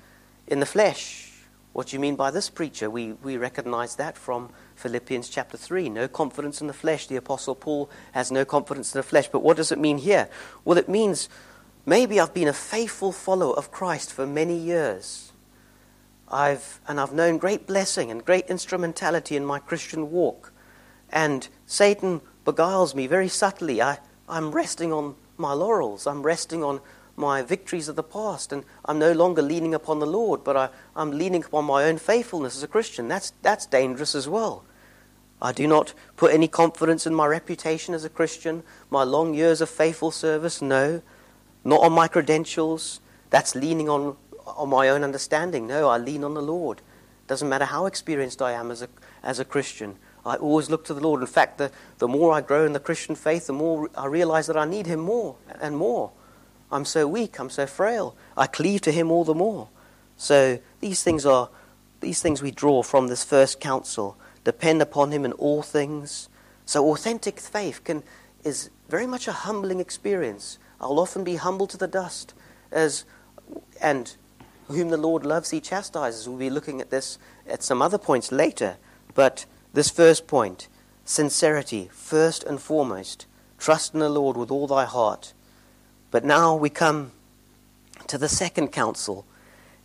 in 0.48 0.60
the 0.60 0.65
flesh. 0.65 1.31
What 1.74 1.88
do 1.88 1.96
you 1.96 2.00
mean 2.00 2.15
by 2.15 2.31
this, 2.31 2.50
preacher? 2.50 2.89
We, 2.89 3.13
we 3.13 3.38
recognize 3.38 3.96
that 3.96 4.17
from 4.17 4.50
Philippians 4.82 5.30
chapter 5.30 5.58
3. 5.58 5.90
No 5.90 6.08
confidence 6.08 6.60
in 6.60 6.68
the 6.68 6.74
flesh. 6.74 7.08
The 7.08 7.16
Apostle 7.16 7.56
Paul 7.56 7.90
has 8.14 8.32
no 8.32 8.44
confidence 8.44 8.94
in 8.94 9.00
the 9.00 9.04
flesh. 9.04 9.28
But 9.28 9.44
what 9.44 9.58
does 9.58 9.72
it 9.72 9.78
mean 9.78 10.00
here? 10.00 10.28
Well, 10.66 10.78
it 10.78 10.90
means 10.90 11.30
maybe 11.86 12.20
I've 12.20 12.34
been 12.34 12.48
a 12.48 12.54
faithful 12.54 13.12
follower 13.12 13.54
of 13.56 13.72
Christ 13.72 14.12
for 14.12 14.26
many 14.26 14.58
years. 14.58 15.32
I've, 16.28 16.80
and 16.88 17.00
I've 17.00 17.14
known 17.14 17.38
great 17.38 17.68
blessing 17.68 18.10
and 18.10 18.26
great 18.26 18.48
instrumentality 18.48 19.36
in 19.36 19.46
my 19.46 19.60
Christian 19.60 20.12
walk. 20.12 20.52
And 21.12 21.48
Satan 21.68 22.22
beguiles 22.44 22.96
me 22.96 23.06
very 23.06 23.28
subtly. 23.28 23.82
I, 23.82 24.00
I'm 24.28 24.52
resting 24.52 24.92
on 24.92 25.16
my 25.38 25.54
laurels. 25.54 26.08
I'm 26.08 26.24
resting 26.24 26.64
on 26.64 26.82
my 27.16 27.44
victories 27.44 27.88
of 27.88 27.96
the 27.96 28.04
past, 28.04 28.52
and 28.52 28.64
I'm 28.86 28.98
no 28.98 29.12
longer 29.12 29.42
leaning 29.42 29.76
upon 29.76 30.00
the 30.00 30.08
Lord, 30.08 30.44
but 30.44 30.58
I, 30.58 30.70
I'm 30.96 31.12
leaning 31.12 31.44
upon 31.44 31.66
my 31.66 31.84
own 31.84 31.98
faithfulness 31.98 32.56
as 32.56 32.64
a 32.64 32.68
Christian. 32.68 33.08
That's, 33.08 33.34
that's 33.42 33.66
dangerous 33.68 34.16
as 34.16 34.28
well. 34.28 34.64
I 35.41 35.51
do 35.51 35.67
not 35.67 35.93
put 36.17 36.33
any 36.33 36.48
confidence 36.48 37.07
in 37.07 37.15
my 37.15 37.25
reputation 37.25 37.93
as 37.95 38.05
a 38.05 38.10
Christian, 38.10 38.63
my 38.89 39.03
long 39.03 39.33
years 39.33 39.60
of 39.60 39.69
faithful 39.69 40.12
service, 40.12 40.62
no. 40.62 41.01
Not 41.63 41.81
on 41.81 41.93
my 41.93 42.07
credentials. 42.07 43.00
That's 43.31 43.55
leaning 43.55 43.89
on, 43.89 44.15
on 44.45 44.69
my 44.69 44.89
own 44.89 45.03
understanding. 45.03 45.67
No, 45.67 45.89
I 45.89 45.98
lean 45.98 46.24
on 46.24 46.33
the 46.33 46.41
Lord. 46.41 46.81
Doesn't 47.27 47.50
matter 47.50 47.65
how 47.65 47.86
experienced 47.86 48.41
I 48.41 48.51
am 48.51 48.71
as 48.71 48.81
a, 48.81 48.89
as 49.24 49.39
a 49.39 49.45
Christian. 49.45 49.95
I 50.25 50.36
always 50.36 50.69
look 50.69 50.86
to 50.86 50.93
the 50.93 51.01
Lord. 51.01 51.21
In 51.21 51.27
fact, 51.27 51.57
the, 51.57 51.71
the 51.98 52.07
more 52.07 52.33
I 52.33 52.41
grow 52.41 52.65
in 52.65 52.74
the 52.74 52.79
Christian 52.79 53.15
faith, 53.15 53.48
the 53.48 53.53
more 53.53 53.89
I 53.95 54.05
realize 54.05 54.48
that 54.48 54.57
I 54.57 54.65
need 54.65 54.86
Him 54.86 55.00
more 55.00 55.36
and 55.60 55.77
more. 55.77 56.12
I'm 56.71 56.86
so 56.86 57.07
weak, 57.07 57.39
I'm 57.39 57.50
so 57.50 57.65
frail. 57.65 58.15
I 58.38 58.48
cleave 58.48 58.81
to 58.81 58.91
Him 58.91 59.12
all 59.12 59.24
the 59.24 59.33
more. 59.33 59.69
So 60.17 60.60
these 60.79 61.03
things 61.03 61.25
are 61.25 61.50
these 62.01 62.21
things 62.21 62.41
we 62.41 62.51
draw 62.51 62.83
from 62.83 63.07
this 63.07 63.24
first 63.24 63.60
counsel 63.60 64.17
depend 64.43 64.81
upon 64.81 65.12
Him 65.12 65.25
in 65.25 65.33
all 65.33 65.62
things. 65.62 66.29
So 66.65 66.89
authentic 66.91 67.39
faith 67.39 67.83
can, 67.83 68.03
is 68.43 68.69
very 68.89 69.07
much 69.07 69.27
a 69.27 69.31
humbling 69.31 69.79
experience. 69.79 70.57
I'll 70.79 71.00
often 71.00 71.24
be 71.24 71.36
humble 71.36 71.67
to 71.67 71.77
the 71.77 71.88
dust, 71.88 72.33
as 72.71 73.05
and 73.81 74.15
whom 74.67 74.89
the 74.89 74.98
Lord 74.98 75.25
loves, 75.25 75.51
He 75.51 75.60
chastises. 75.60 76.27
We'll 76.27 76.38
be 76.38 76.50
looking 76.50 76.81
at 76.81 76.89
this 76.89 77.17
at 77.48 77.63
some 77.63 77.81
other 77.81 77.98
points 77.98 78.31
later. 78.31 78.77
But 79.13 79.45
this 79.74 79.89
first 79.89 80.27
point, 80.27 80.67
sincerity, 81.05 81.89
first 81.91 82.43
and 82.43 82.60
foremost, 82.62 83.25
trust 83.57 83.93
in 83.93 84.00
the 84.00 84.10
Lord 84.10 84.38
with 84.38 84.51
all 84.51 84.67
thy 84.67 84.86
heart. 84.86 85.33
But 86.10 86.25
now 86.25 86.55
we 86.55 86.69
come 86.69 87.12
to 88.07 88.17
the 88.17 88.29
second 88.29 88.69
counsel 88.69 89.25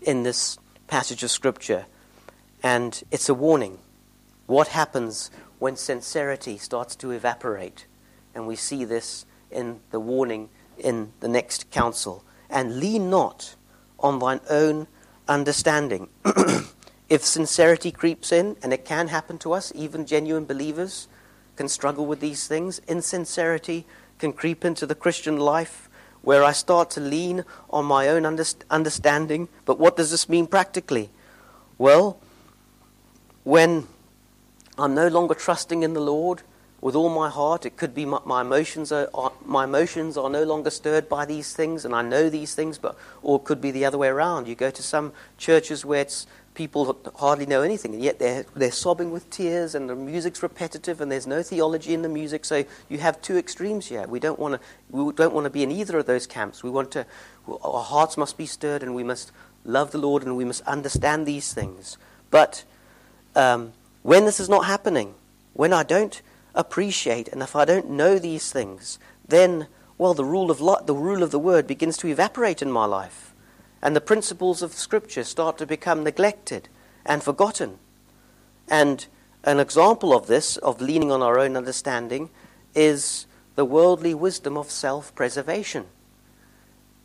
in 0.00 0.22
this 0.22 0.58
passage 0.86 1.22
of 1.22 1.30
Scripture, 1.30 1.86
and 2.62 3.02
it's 3.10 3.28
a 3.28 3.34
warning. 3.34 3.78
What 4.46 4.68
happens 4.68 5.30
when 5.58 5.76
sincerity 5.76 6.58
starts 6.58 6.94
to 6.96 7.10
evaporate? 7.10 7.86
And 8.34 8.46
we 8.46 8.56
see 8.56 8.84
this 8.84 9.26
in 9.50 9.80
the 9.90 10.00
warning 10.00 10.48
in 10.78 11.12
the 11.20 11.28
next 11.28 11.70
counsel. 11.70 12.24
And 12.48 12.78
lean 12.78 13.10
not 13.10 13.56
on 13.98 14.18
thine 14.18 14.40
own 14.48 14.86
understanding. 15.28 16.08
if 17.08 17.24
sincerity 17.24 17.90
creeps 17.90 18.30
in, 18.30 18.56
and 18.62 18.72
it 18.72 18.84
can 18.84 19.08
happen 19.08 19.38
to 19.38 19.52
us, 19.52 19.72
even 19.74 20.06
genuine 20.06 20.44
believers 20.44 21.08
can 21.56 21.68
struggle 21.68 22.06
with 22.06 22.20
these 22.20 22.46
things, 22.46 22.80
insincerity 22.86 23.86
can 24.18 24.32
creep 24.32 24.64
into 24.64 24.86
the 24.86 24.94
Christian 24.94 25.38
life 25.38 25.88
where 26.22 26.44
I 26.44 26.52
start 26.52 26.90
to 26.90 27.00
lean 27.00 27.44
on 27.70 27.84
my 27.84 28.08
own 28.08 28.26
understanding. 28.70 29.48
But 29.64 29.78
what 29.78 29.96
does 29.96 30.10
this 30.10 30.28
mean 30.28 30.46
practically? 30.46 31.10
Well, 31.78 32.18
when 33.44 33.86
I'm 34.78 34.94
no 34.94 35.08
longer 35.08 35.34
trusting 35.34 35.82
in 35.82 35.94
the 35.94 36.00
Lord 36.00 36.42
with 36.80 36.94
all 36.94 37.08
my 37.08 37.30
heart. 37.30 37.64
It 37.64 37.76
could 37.76 37.94
be 37.94 38.04
my, 38.04 38.20
my 38.24 38.42
emotions 38.42 38.92
are, 38.92 39.08
are, 39.14 39.32
my 39.44 39.64
emotions 39.64 40.16
are 40.16 40.28
no 40.28 40.44
longer 40.44 40.70
stirred 40.70 41.08
by 41.08 41.24
these 41.24 41.54
things, 41.54 41.84
and 41.84 41.94
I 41.94 42.02
know 42.02 42.28
these 42.28 42.54
things. 42.54 42.78
But 42.78 42.96
or 43.22 43.38
it 43.38 43.44
could 43.44 43.60
be 43.60 43.70
the 43.70 43.84
other 43.84 43.98
way 43.98 44.08
around. 44.08 44.48
You 44.48 44.54
go 44.54 44.70
to 44.70 44.82
some 44.82 45.12
churches 45.38 45.84
where 45.84 46.02
it's 46.02 46.26
people 46.54 46.98
hardly 47.16 47.46
know 47.46 47.62
anything, 47.62 47.94
and 47.94 48.02
yet 48.02 48.18
they're 48.18 48.44
they're 48.54 48.70
sobbing 48.70 49.10
with 49.10 49.30
tears, 49.30 49.74
and 49.74 49.88
the 49.88 49.96
music's 49.96 50.42
repetitive, 50.42 51.00
and 51.00 51.10
there's 51.10 51.26
no 51.26 51.42
theology 51.42 51.94
in 51.94 52.02
the 52.02 52.08
music. 52.08 52.44
So 52.44 52.64
you 52.88 52.98
have 52.98 53.22
two 53.22 53.38
extremes 53.38 53.86
here. 53.86 54.06
We 54.06 54.20
don't 54.20 54.38
want 54.38 54.60
to 54.60 54.60
we 54.90 55.12
don't 55.12 55.32
want 55.34 55.44
to 55.46 55.50
be 55.50 55.62
in 55.62 55.70
either 55.70 55.98
of 55.98 56.06
those 56.06 56.26
camps. 56.26 56.62
We 56.62 56.70
want 56.70 56.90
to 56.92 57.06
our 57.62 57.82
hearts 57.82 58.18
must 58.18 58.36
be 58.36 58.46
stirred, 58.46 58.82
and 58.82 58.94
we 58.94 59.02
must 59.02 59.32
love 59.64 59.90
the 59.92 59.98
Lord, 59.98 60.22
and 60.22 60.36
we 60.36 60.44
must 60.44 60.62
understand 60.62 61.24
these 61.24 61.54
things. 61.54 61.96
But 62.30 62.64
um, 63.34 63.72
when 64.06 64.24
this 64.24 64.38
is 64.38 64.48
not 64.48 64.66
happening, 64.66 65.16
when 65.52 65.72
I 65.72 65.82
don't 65.82 66.22
appreciate 66.54 67.26
and 67.26 67.42
if 67.42 67.56
I 67.56 67.64
don't 67.64 67.90
know 67.90 68.20
these 68.20 68.52
things, 68.52 69.00
then, 69.26 69.66
well, 69.98 70.14
the 70.14 70.24
rule 70.24 70.48
of, 70.48 70.60
lo- 70.60 70.80
the, 70.80 70.94
rule 70.94 71.24
of 71.24 71.32
the 71.32 71.40
word 71.40 71.66
begins 71.66 71.96
to 71.98 72.06
evaporate 72.06 72.62
in 72.62 72.70
my 72.70 72.84
life. 72.84 73.34
And 73.82 73.96
the 73.96 74.00
principles 74.00 74.62
of 74.62 74.74
Scripture 74.74 75.24
start 75.24 75.58
to 75.58 75.66
become 75.66 76.04
neglected 76.04 76.68
and 77.04 77.20
forgotten. 77.20 77.78
And 78.68 79.04
an 79.42 79.58
example 79.58 80.16
of 80.16 80.28
this, 80.28 80.56
of 80.58 80.80
leaning 80.80 81.10
on 81.10 81.20
our 81.20 81.40
own 81.40 81.56
understanding, 81.56 82.30
is 82.76 83.26
the 83.56 83.64
worldly 83.64 84.14
wisdom 84.14 84.56
of 84.56 84.70
self 84.70 85.12
preservation. 85.16 85.86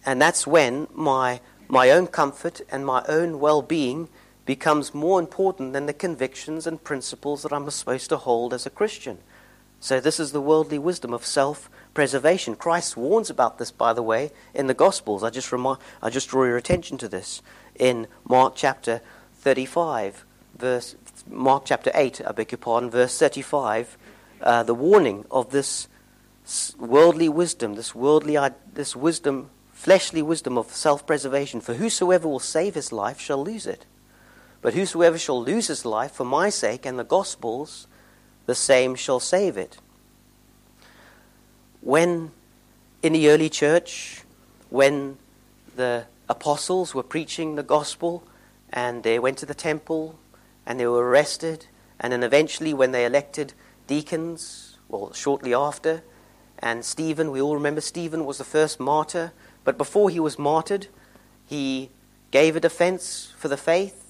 And 0.06 0.22
that's 0.22 0.46
when 0.46 0.88
my, 0.94 1.42
my 1.68 1.90
own 1.90 2.06
comfort 2.06 2.62
and 2.70 2.86
my 2.86 3.04
own 3.08 3.40
well 3.40 3.64
being 3.64 4.08
becomes 4.46 4.94
more 4.94 5.20
important 5.20 5.74
than 5.74 5.86
the 5.86 5.94
convictions 5.94 6.66
and 6.66 6.84
principles 6.84 7.44
that 7.44 7.54
I'm 7.54 7.70
supposed 7.70 8.10
to 8.10 8.18
hold 8.18 8.54
as 8.54 8.66
a 8.66 8.72
Christian. 8.72 9.20
So, 9.80 10.00
this 10.00 10.20
is 10.20 10.32
the 10.32 10.42
worldly 10.42 10.78
wisdom 10.78 11.14
of 11.14 11.26
self 11.26 11.70
preservation. 11.94 12.56
Christ 12.56 12.96
warns 12.96 13.30
about 13.30 13.58
this, 13.58 13.72
by 13.72 13.94
the 13.94 14.04
way, 14.04 14.32
in 14.54 14.68
the 14.68 14.74
Gospels. 14.74 15.24
I 15.24 15.30
just, 15.30 15.52
remind, 15.52 15.80
I 16.02 16.10
just 16.10 16.30
draw 16.30 16.46
your 16.46 16.58
attention 16.58 16.98
to 17.00 17.08
this 17.08 17.42
in 17.76 18.08
Mark 18.28 18.54
chapter 18.56 19.02
35, 19.36 20.24
verse, 20.58 20.96
Mark 21.28 21.64
chapter 21.66 21.92
8, 21.94 22.22
I 22.28 22.32
beg 22.32 22.52
your 22.52 22.60
pardon, 22.60 22.90
verse 22.90 23.18
35. 23.18 23.98
Uh, 24.40 24.64
the 24.64 24.76
warning 24.76 25.26
of 25.32 25.52
this 25.52 25.88
worldly 26.78 27.30
wisdom, 27.30 27.76
this 27.76 27.96
worldly, 27.96 28.38
this 28.74 28.96
wisdom, 28.96 29.50
fleshly 29.72 30.22
wisdom 30.22 30.58
of 30.58 30.72
self 30.72 31.06
preservation. 31.06 31.62
For 31.62 31.76
whosoever 31.76 32.28
will 32.28 32.40
save 32.40 32.76
his 32.76 32.92
life 32.92 33.20
shall 33.20 33.44
lose 33.44 33.66
it. 33.66 33.86
But 34.62 34.76
whosoever 34.76 35.18
shall 35.18 35.42
lose 35.42 35.68
his 35.68 35.86
life 35.86 36.12
for 36.12 36.26
my 36.26 36.50
sake 36.50 36.86
and 36.86 36.98
the 36.98 37.04
gospel's, 37.04 37.88
the 38.46 38.56
same 38.56 38.96
shall 38.96 39.20
save 39.20 39.58
it. 39.58 39.78
When 41.82 42.32
in 43.02 43.14
the 43.14 43.30
early 43.30 43.50
church, 43.50 44.24
when 44.70 45.18
the 45.76 46.06
apostles 46.30 46.94
were 46.94 47.04
preaching 47.04 47.56
the 47.56 47.64
gospel 47.64 48.24
and 48.72 49.04
they 49.04 49.18
went 49.18 49.40
to 49.40 49.46
the 49.46 49.56
temple 49.56 50.20
and 50.66 50.80
they 50.80 50.86
were 50.86 51.10
arrested, 51.10 51.66
and 52.00 52.14
then 52.14 52.24
eventually 52.24 52.74
when 52.74 52.92
they 52.92 53.06
elected 53.06 53.54
deacons, 53.88 54.78
well, 54.88 55.12
shortly 55.14 55.54
after, 55.54 56.04
and 56.60 56.86
Stephen, 56.86 57.32
we 57.32 57.42
all 57.42 57.56
remember 57.56 57.82
Stephen 57.82 58.26
was 58.26 58.38
the 58.38 58.44
first 58.44 58.80
martyr, 58.80 59.32
but 59.64 59.78
before 59.78 60.12
he 60.12 60.20
was 60.20 60.38
martyred, 60.38 60.88
he 61.48 61.90
gave 62.30 62.56
a 62.56 62.60
defense 62.60 63.34
for 63.38 63.48
the 63.48 63.58
faith 63.58 64.01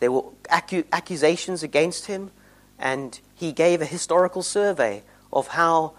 there 0.00 0.10
were 0.10 0.24
accusations 0.50 1.62
against 1.62 2.06
him, 2.06 2.30
and 2.78 3.20
he 3.34 3.52
gave 3.52 3.80
a 3.80 3.86
historical 3.86 4.42
survey 4.42 5.02
of 5.32 5.48
how 5.48 5.92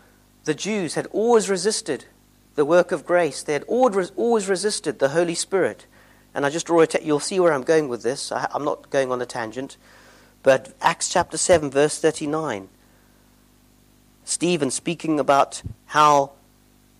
the 0.43 0.53
Jews 0.53 0.95
had 0.95 1.05
always 1.07 1.49
resisted 1.49 2.05
the 2.55 2.65
work 2.65 2.91
of 2.91 3.05
grace. 3.05 3.43
They 3.43 3.53
had 3.53 3.63
always 3.63 4.49
resisted 4.49 4.99
the 4.99 5.09
Holy 5.09 5.35
Spirit. 5.35 5.85
And 6.33 6.45
I 6.45 6.49
just 6.49 6.65
draw 6.65 6.81
a 6.81 6.87
te- 6.87 7.03
you'll 7.03 7.19
see 7.19 7.39
where 7.39 7.53
I'm 7.53 7.63
going 7.63 7.87
with 7.87 8.03
this. 8.03 8.31
I, 8.31 8.47
I'm 8.53 8.65
not 8.65 8.89
going 8.89 9.11
on 9.11 9.21
a 9.21 9.25
tangent. 9.25 9.77
But 10.43 10.73
Acts 10.81 11.09
chapter 11.09 11.37
7, 11.37 11.69
verse 11.69 11.99
39. 11.99 12.69
Stephen 14.23 14.71
speaking 14.71 15.19
about 15.19 15.61
how 15.87 16.31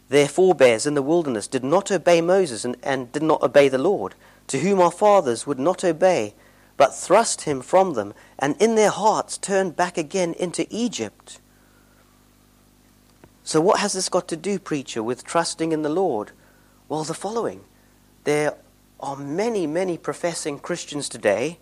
their 0.10 0.28
forebears 0.28 0.86
in 0.86 0.94
the 0.94 1.02
wilderness 1.02 1.48
did 1.48 1.64
not 1.64 1.92
obey 1.92 2.22
Moses 2.22 2.66
and, 2.66 2.76
and 2.84 3.12
did 3.12 3.24
not 3.24 3.42
obey 3.42 3.70
the 3.70 3.78
Lord, 3.78 4.14
to 4.48 4.60
whom 4.60 4.80
our 4.82 4.92
fathers 4.92 5.48
would 5.48 5.60
not 5.60 5.84
obey, 5.84 6.34
but 6.82 6.96
thrust 6.96 7.42
him 7.42 7.62
from 7.62 7.94
them, 7.94 8.12
and 8.40 8.60
in 8.60 8.74
their 8.74 8.90
hearts 8.90 9.38
turned 9.38 9.76
back 9.76 10.00
again 10.00 10.34
into 10.40 10.66
Egypt. 10.72 11.40
So, 13.44 13.62
what 13.62 13.82
has 13.82 13.94
this 13.94 14.10
got 14.10 14.28
to 14.30 14.36
do, 14.36 14.58
preacher, 14.58 15.04
with 15.04 15.24
trusting 15.24 15.74
in 15.74 15.84
the 15.84 15.90
Lord? 15.90 16.32
Well, 16.90 17.04
the 17.04 17.14
following. 17.14 17.62
There 18.24 18.56
are 19.00 19.16
many, 19.16 19.68
many 19.68 19.96
professing 19.96 20.58
Christians 20.58 21.08
today 21.08 21.60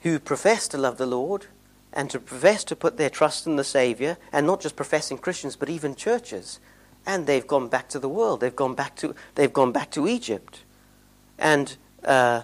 who 0.00 0.18
profess 0.18 0.66
to 0.66 0.76
love 0.76 0.98
the 0.98 1.06
Lord 1.06 1.46
and 1.92 2.10
to 2.10 2.18
profess 2.18 2.64
to 2.64 2.74
put 2.74 2.96
their 2.96 3.10
trust 3.10 3.46
in 3.46 3.54
the 3.54 3.62
Savior, 3.62 4.16
and 4.32 4.44
not 4.44 4.60
just 4.60 4.74
professing 4.74 5.18
Christians, 5.18 5.54
but 5.54 5.70
even 5.70 5.94
churches. 5.94 6.58
And 7.06 7.28
they've 7.28 7.46
gone 7.46 7.68
back 7.68 7.88
to 7.90 8.00
the 8.00 8.08
world. 8.08 8.40
They've 8.40 8.56
gone 8.56 8.74
back 8.74 8.96
to, 8.96 9.14
they've 9.36 9.52
gone 9.52 9.70
back 9.70 9.92
to 9.92 10.08
Egypt. 10.08 10.64
And 11.38 11.76
uh, 12.02 12.42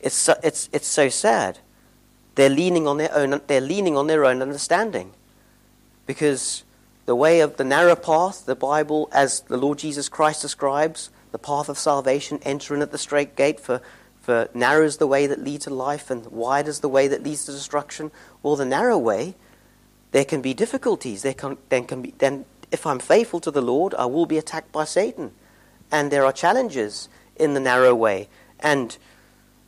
it's, 0.00 0.14
so, 0.14 0.34
it's, 0.42 0.68
it's 0.72 0.86
so 0.86 1.08
sad. 1.08 1.58
They're 2.34 2.48
leaning 2.48 2.86
on 2.86 2.98
their 2.98 3.12
own, 3.14 3.40
they're 3.46 3.60
leaning 3.60 3.96
on 3.96 4.06
their 4.06 4.24
own 4.24 4.42
understanding. 4.42 5.12
Because 6.06 6.62
the 7.06 7.16
way 7.16 7.40
of 7.40 7.56
the 7.56 7.64
narrow 7.64 7.96
path, 7.96 8.46
the 8.46 8.54
Bible, 8.54 9.08
as 9.12 9.40
the 9.40 9.56
Lord 9.56 9.78
Jesus 9.78 10.08
Christ 10.08 10.42
describes, 10.42 11.10
the 11.32 11.38
path 11.38 11.68
of 11.68 11.78
salvation, 11.78 12.38
enter 12.42 12.74
in 12.74 12.82
at 12.82 12.92
the 12.92 12.98
strait 12.98 13.36
gate, 13.36 13.60
for, 13.60 13.80
for 14.20 14.48
narrow 14.54 14.84
is 14.84 14.98
the 14.98 15.06
way 15.06 15.26
that 15.26 15.42
leads 15.42 15.64
to 15.64 15.74
life, 15.74 16.10
and 16.10 16.26
wide 16.26 16.68
is 16.68 16.80
the 16.80 16.88
way 16.88 17.08
that 17.08 17.22
leads 17.22 17.44
to 17.46 17.52
destruction. 17.52 18.10
Well, 18.42 18.56
the 18.56 18.64
narrow 18.64 18.98
way, 18.98 19.34
there 20.12 20.24
can 20.24 20.40
be 20.40 20.54
difficulties. 20.54 21.22
There 21.22 21.34
can, 21.34 21.58
then, 21.68 21.84
can 21.84 22.02
be, 22.02 22.14
then, 22.18 22.44
if 22.70 22.86
I'm 22.86 22.98
faithful 22.98 23.40
to 23.40 23.50
the 23.50 23.62
Lord, 23.62 23.94
I 23.94 24.06
will 24.06 24.26
be 24.26 24.38
attacked 24.38 24.72
by 24.72 24.84
Satan. 24.84 25.32
And 25.90 26.10
there 26.10 26.24
are 26.24 26.32
challenges 26.32 27.08
in 27.36 27.54
the 27.54 27.60
narrow 27.60 27.94
way. 27.94 28.28
And 28.60 28.96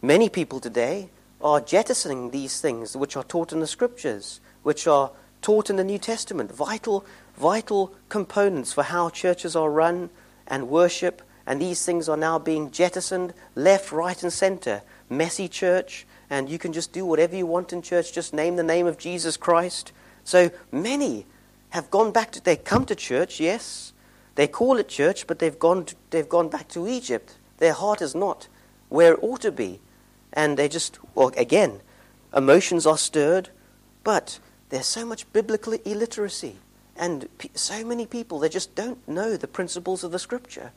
many 0.03 0.29
people 0.29 0.61
today 0.61 1.11
are 1.41 1.61
jettisoning 1.61 2.31
these 2.31 2.61
things 2.61 2.97
which 2.97 3.17
are 3.17 3.25
taught 3.25 3.53
in 3.53 3.61
the 3.61 3.67
scriptures, 3.67 4.41
which 4.63 4.87
are 4.87 5.11
taught 5.43 5.71
in 5.71 5.77
the 5.77 5.85
New 5.85 5.99
Testament, 5.99 6.53
vital 6.53 7.05
vital 7.37 7.95
components 8.11 8.73
for 8.73 8.83
how 8.83 9.09
churches 9.09 9.57
are 9.57 9.71
run 9.71 10.11
and 10.47 10.69
worship, 10.69 11.23
and 11.47 11.61
these 11.61 11.85
things 11.85 12.09
are 12.09 12.17
now 12.17 12.39
being 12.39 12.71
jettisoned 12.71 13.33
left, 13.55 13.91
right, 13.91 14.23
and 14.23 14.33
center. 14.33 14.83
Messy 15.09 15.49
church, 15.49 16.07
and 16.29 16.49
you 16.49 16.59
can 16.59 16.73
just 16.73 16.93
do 16.93 17.05
whatever 17.05 17.35
you 17.35 17.47
want 17.47 17.73
in 17.73 17.83
church, 17.83 18.13
just 18.13 18.35
name 18.35 18.57
the 18.57 18.63
name 18.63 18.87
of 18.87 18.99
Jesus 18.99 19.37
Christ. 19.37 19.93
So 20.23 20.51
many 20.71 21.27
have 21.71 21.91
gone 21.91 22.13
back 22.13 22.31
to, 22.33 22.45
they 22.45 22.57
come 22.57 22.85
to 22.87 22.95
church, 22.95 23.41
yes, 23.41 23.93
they 24.35 24.47
call 24.47 24.77
it 24.77 24.89
church, 24.89 25.27
but 25.27 25.39
they've 25.39 25.59
gone, 25.59 25.87
to, 25.87 25.97
they've 26.11 26.29
gone 26.29 26.49
back 26.49 26.69
to 26.69 26.87
Egypt. 26.87 27.37
Their 27.59 27.73
heart 27.73 28.03
is 28.03 28.15
not 28.15 28.49
where 28.89 29.15
it 29.15 29.21
ought 29.23 29.41
to 29.41 29.53
be. 29.53 29.81
And 30.33 30.57
they 30.57 30.69
just, 30.69 30.99
well, 31.15 31.33
again, 31.37 31.81
emotions 32.35 32.87
are 32.87 32.99
stirred, 32.99 33.51
but 34.05 34.39
there's 34.69 34.87
so 34.87 35.05
much 35.05 35.31
biblical 35.33 35.73
illiteracy. 35.73 36.57
And 36.97 37.29
so 37.55 37.85
many 37.85 38.07
people, 38.07 38.39
they 38.39 38.49
just 38.49 38.75
don't 38.75 39.07
know 39.09 39.37
the 39.37 39.49
principles 39.49 40.05
of 40.05 40.13
the 40.13 40.19
scripture. 40.19 40.73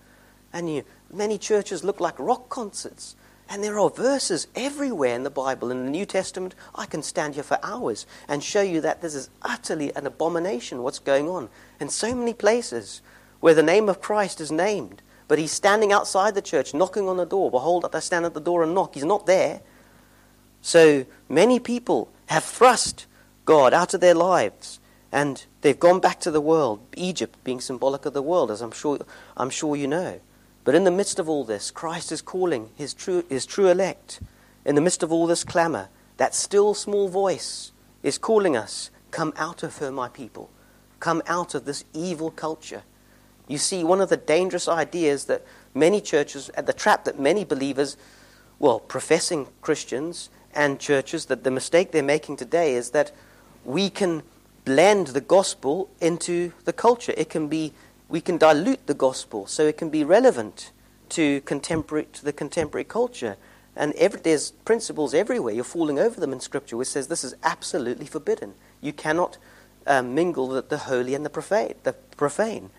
And 0.53 0.73
you, 0.73 0.83
many 1.11 1.37
churches 1.37 1.83
look 1.83 1.99
like 1.99 2.17
rock 2.17 2.49
concerts. 2.49 3.15
And 3.49 3.63
there 3.63 3.77
are 3.77 3.89
verses 3.89 4.47
everywhere 4.55 5.15
in 5.15 5.23
the 5.23 5.29
Bible, 5.29 5.69
in 5.69 5.85
the 5.85 5.91
New 5.91 6.05
Testament. 6.05 6.55
I 6.73 6.85
can 6.85 7.03
stand 7.03 7.35
here 7.35 7.43
for 7.43 7.59
hours 7.61 8.05
and 8.27 8.43
show 8.43 8.61
you 8.61 8.81
that 8.81 9.01
this 9.01 9.15
is 9.15 9.29
utterly 9.41 9.93
an 9.95 10.07
abomination 10.07 10.81
what's 10.81 10.99
going 10.99 11.27
on. 11.27 11.49
In 11.79 11.89
so 11.89 12.15
many 12.15 12.33
places 12.33 13.01
where 13.41 13.53
the 13.53 13.61
name 13.61 13.89
of 13.89 14.01
Christ 14.01 14.39
is 14.39 14.51
named, 14.51 15.01
but 15.27 15.39
he's 15.39 15.51
standing 15.51 15.91
outside 15.91 16.35
the 16.35 16.41
church, 16.41 16.73
knocking 16.73 17.07
on 17.07 17.17
the 17.17 17.25
door. 17.25 17.49
Behold, 17.49 17.89
I 17.93 17.99
stand 17.99 18.25
at 18.25 18.33
the 18.33 18.41
door 18.41 18.63
and 18.63 18.73
knock. 18.73 18.95
He's 18.95 19.05
not 19.05 19.25
there. 19.25 19.61
So 20.61 21.05
many 21.29 21.59
people 21.59 22.09
have 22.27 22.43
thrust 22.43 23.05
God 23.45 23.73
out 23.73 23.93
of 23.93 24.01
their 24.01 24.13
lives 24.13 24.79
and 25.11 25.45
they've 25.61 25.79
gone 25.79 25.99
back 25.99 26.19
to 26.21 26.31
the 26.31 26.41
world, 26.41 26.79
Egypt 26.95 27.37
being 27.43 27.61
symbolic 27.61 28.05
of 28.07 28.13
the 28.13 28.21
world, 28.21 28.49
as 28.49 28.61
I'm 28.61 28.71
sure, 28.71 28.99
I'm 29.37 29.51
sure 29.51 29.75
you 29.75 29.87
know. 29.87 30.19
But 30.63 30.73
in 30.73 30.85
the 30.85 30.91
midst 30.91 31.19
of 31.19 31.29
all 31.29 31.43
this, 31.43 31.69
Christ 31.69 32.11
is 32.11 32.21
calling 32.21 32.71
his 32.75 32.95
true, 32.95 33.23
his 33.29 33.45
true 33.45 33.67
elect. 33.67 34.21
In 34.65 34.73
the 34.73 34.81
midst 34.81 35.03
of 35.03 35.11
all 35.11 35.27
this 35.27 35.43
clamor, 35.43 35.89
that 36.17 36.33
still 36.33 36.73
small 36.73 37.09
voice 37.09 37.71
is 38.01 38.17
calling 38.17 38.57
us, 38.57 38.89
Come 39.11 39.33
out 39.35 39.61
of 39.61 39.77
her, 39.77 39.91
my 39.91 40.09
people. 40.09 40.49
Come 40.99 41.21
out 41.27 41.53
of 41.53 41.65
this 41.65 41.85
evil 41.93 42.31
culture. 42.31 42.81
You 43.53 43.59
see, 43.59 43.83
one 43.83 44.01
of 44.01 44.09
the 44.09 44.17
dangerous 44.17 44.67
ideas 44.67 45.25
that 45.25 45.45
many 45.75 46.01
churches, 46.01 46.49
at 46.55 46.65
the 46.65 46.73
trap 46.73 47.03
that 47.03 47.19
many 47.19 47.43
believers, 47.43 47.97
well, 48.57 48.79
professing 48.79 49.47
Christians 49.61 50.31
and 50.55 50.79
churches, 50.79 51.25
that 51.25 51.43
the 51.43 51.51
mistake 51.51 51.91
they're 51.91 52.01
making 52.01 52.37
today 52.37 52.73
is 52.73 52.89
that 52.89 53.11
we 53.63 53.91
can 53.91 54.23
blend 54.65 55.09
the 55.09 55.21
gospel 55.21 55.87
into 56.01 56.51
the 56.65 56.73
culture. 56.73 57.13
It 57.15 57.29
can 57.29 57.47
be, 57.47 57.73
we 58.09 58.21
can 58.21 58.39
dilute 58.39 58.87
the 58.87 58.95
gospel 58.95 59.45
so 59.45 59.67
it 59.67 59.77
can 59.77 59.91
be 59.91 60.03
relevant 60.03 60.71
to 61.09 61.41
contemporary 61.41 62.07
to 62.13 62.25
the 62.25 62.33
contemporary 62.33 62.85
culture. 62.85 63.37
And 63.75 63.93
every, 63.93 64.19
there's 64.19 64.49
principles 64.49 65.13
everywhere. 65.13 65.53
You're 65.53 65.63
falling 65.63 65.99
over 65.99 66.19
them 66.19 66.33
in 66.33 66.39
Scripture, 66.39 66.75
which 66.75 66.87
says 66.87 67.05
this 67.05 67.23
is 67.23 67.35
absolutely 67.43 68.07
forbidden. 68.07 68.55
You 68.81 68.93
cannot 68.93 69.37
um, 69.85 70.15
mingle 70.15 70.47
the, 70.47 70.63
the, 70.63 70.79
holy 70.79 71.13
and 71.13 71.23
the 71.23 71.29
profane, 71.29 71.75
the 71.83 71.93
profane. 72.17 72.71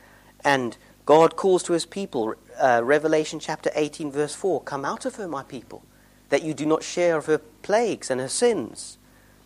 And 0.45 0.77
God 1.07 1.37
calls 1.37 1.63
to 1.65 1.73
His 1.73 1.87
people, 1.87 2.35
uh, 2.61 2.83
Revelation 2.85 3.41
chapter 3.41 3.71
18, 3.75 4.13
verse 4.13 4.35
4, 4.35 4.61
"Come 4.63 4.85
out 4.85 5.05
of 5.05 5.17
her, 5.17 5.27
my 5.27 5.43
people, 5.43 5.83
that 6.29 6.43
you 6.43 6.55
do 6.55 6.67
not 6.67 6.83
share 6.83 7.17
of 7.17 7.27
her 7.27 7.39
plagues 7.39 8.11
and 8.11 8.21
her 8.21 8.29
sins." 8.29 8.99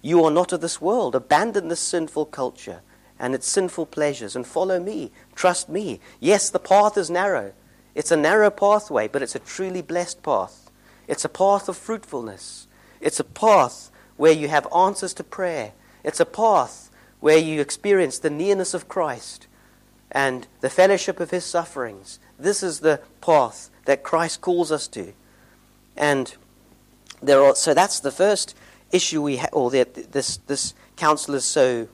You 0.02 0.24
are 0.24 0.30
not 0.30 0.52
of 0.52 0.60
this 0.60 0.80
world. 0.80 1.14
Abandon 1.14 1.68
this 1.68 1.80
sinful 1.80 2.26
culture 2.26 2.82
and 3.18 3.34
its 3.34 3.48
sinful 3.48 3.86
pleasures 3.86 4.36
and 4.36 4.46
follow 4.46 4.78
me. 4.78 5.10
Trust 5.34 5.68
me. 5.68 6.00
Yes, 6.20 6.50
the 6.50 6.60
path 6.60 6.96
is 6.96 7.10
narrow. 7.10 7.52
It's 7.96 8.12
a 8.12 8.16
narrow 8.16 8.50
pathway, 8.50 9.08
but 9.08 9.22
it's 9.22 9.34
a 9.34 9.40
truly 9.40 9.82
blessed 9.82 10.22
path. 10.22 10.70
It's 11.08 11.24
a 11.24 11.28
path 11.28 11.68
of 11.68 11.76
fruitfulness. 11.76 12.68
It's 13.00 13.18
a 13.18 13.24
path 13.24 13.90
where 14.16 14.32
you 14.32 14.46
have 14.48 14.72
answers 14.72 15.14
to 15.14 15.24
prayer. 15.24 15.72
It's 16.04 16.20
a 16.20 16.26
path 16.26 16.90
where 17.18 17.38
you 17.38 17.60
experience 17.60 18.20
the 18.20 18.30
nearness 18.30 18.72
of 18.72 18.88
Christ 18.88 19.47
and 20.10 20.46
the 20.60 20.70
fellowship 20.70 21.20
of 21.20 21.30
his 21.30 21.44
sufferings. 21.44 22.18
This 22.38 22.62
is 22.62 22.80
the 22.80 23.00
path 23.20 23.70
that 23.84 24.02
Christ 24.02 24.40
calls 24.40 24.72
us 24.72 24.88
to. 24.88 25.12
And 25.96 26.34
there 27.22 27.42
are, 27.42 27.54
so 27.54 27.74
that's 27.74 28.00
the 28.00 28.12
first 28.12 28.56
issue 28.90 29.22
we 29.22 29.36
have, 29.36 29.50
or 29.52 29.70
this, 29.70 30.38
this 30.46 30.74
counsel 30.96 31.34
is 31.34 31.44
so 31.44 31.88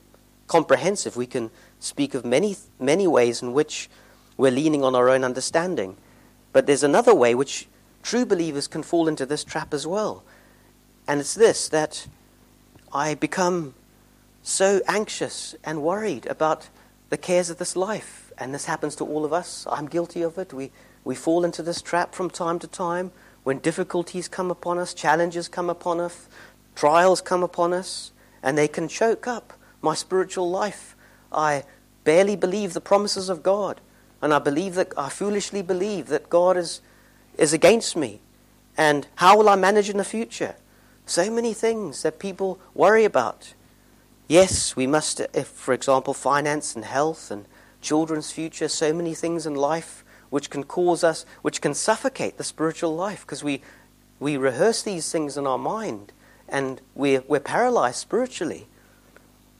comprehensive, 0.47 1.15
we 1.15 1.25
can 1.25 1.51
speak 1.79 2.13
of 2.13 2.25
many, 2.25 2.55
many 2.79 3.07
ways 3.07 3.41
in 3.41 3.53
which 3.53 3.89
we're 4.37 4.51
leaning 4.51 4.83
on 4.83 4.95
our 4.95 5.09
own 5.09 5.23
understanding. 5.23 5.97
But 6.53 6.67
there's 6.67 6.83
another 6.83 7.13
way 7.13 7.35
which 7.35 7.67
true 8.03 8.25
believers 8.25 8.67
can 8.67 8.83
fall 8.83 9.07
into 9.07 9.25
this 9.25 9.43
trap 9.43 9.73
as 9.73 9.85
well. 9.85 10.23
And 11.07 11.19
it's 11.19 11.33
this 11.33 11.69
that 11.69 12.07
I 12.93 13.15
become 13.15 13.73
so 14.41 14.81
anxious 14.87 15.55
and 15.63 15.81
worried 15.81 16.25
about 16.27 16.69
the 17.09 17.17
cares 17.17 17.49
of 17.49 17.57
this 17.57 17.75
life. 17.75 18.31
And 18.37 18.53
this 18.53 18.65
happens 18.65 18.95
to 18.97 19.05
all 19.05 19.25
of 19.25 19.33
us. 19.33 19.65
I'm 19.69 19.87
guilty 19.87 20.21
of 20.21 20.37
it. 20.37 20.53
We, 20.53 20.71
we 21.03 21.15
fall 21.15 21.45
into 21.45 21.63
this 21.63 21.81
trap 21.81 22.13
from 22.13 22.29
time 22.29 22.59
to 22.59 22.67
time 22.67 23.11
when 23.43 23.59
difficulties 23.59 24.27
come 24.27 24.49
upon 24.49 24.79
us, 24.79 24.93
challenges 24.93 25.47
come 25.47 25.69
upon 25.69 25.99
us, 25.99 26.27
Trials 26.75 27.21
come 27.21 27.41
upon 27.41 27.73
us 27.73 28.11
and 28.43 28.57
they 28.57 28.67
can 28.67 28.87
choke 28.87 29.27
up 29.27 29.53
my 29.81 29.95
spiritual 29.95 30.49
life. 30.49 30.95
I 31.31 31.63
barely 32.03 32.35
believe 32.35 32.73
the 32.73 32.81
promises 32.81 33.29
of 33.29 33.41
God. 33.41 33.81
And 34.21 34.33
I 34.33 34.39
believe 34.39 34.75
that 34.75 34.93
I 34.97 35.09
foolishly 35.09 35.61
believe 35.61 36.07
that 36.07 36.29
God 36.29 36.57
is, 36.57 36.81
is 37.37 37.53
against 37.53 37.95
me. 37.95 38.19
And 38.77 39.07
how 39.15 39.37
will 39.37 39.49
I 39.49 39.55
manage 39.55 39.89
in 39.89 39.97
the 39.97 40.03
future? 40.03 40.55
So 41.05 41.31
many 41.31 41.53
things 41.53 42.03
that 42.03 42.19
people 42.19 42.59
worry 42.73 43.05
about. 43.05 43.53
Yes, 44.27 44.75
we 44.75 44.87
must, 44.87 45.19
if, 45.33 45.47
for 45.47 45.73
example, 45.73 46.13
finance 46.13 46.75
and 46.75 46.83
health 46.83 47.29
and 47.29 47.45
children's 47.81 48.31
future, 48.31 48.67
so 48.67 48.91
many 48.91 49.13
things 49.13 49.45
in 49.45 49.53
life 49.53 50.03
which 50.31 50.49
can 50.49 50.63
cause 50.63 51.03
us, 51.03 51.25
which 51.43 51.61
can 51.61 51.73
suffocate 51.73 52.37
the 52.37 52.43
spiritual 52.43 52.95
life 52.95 53.21
because 53.21 53.43
we, 53.43 53.61
we 54.19 54.35
rehearse 54.35 54.81
these 54.81 55.11
things 55.11 55.37
in 55.37 55.45
our 55.45 55.59
mind 55.59 56.11
and 56.49 56.81
we're, 56.95 57.23
we're 57.27 57.39
paralyzed 57.39 57.97
spiritually. 57.97 58.67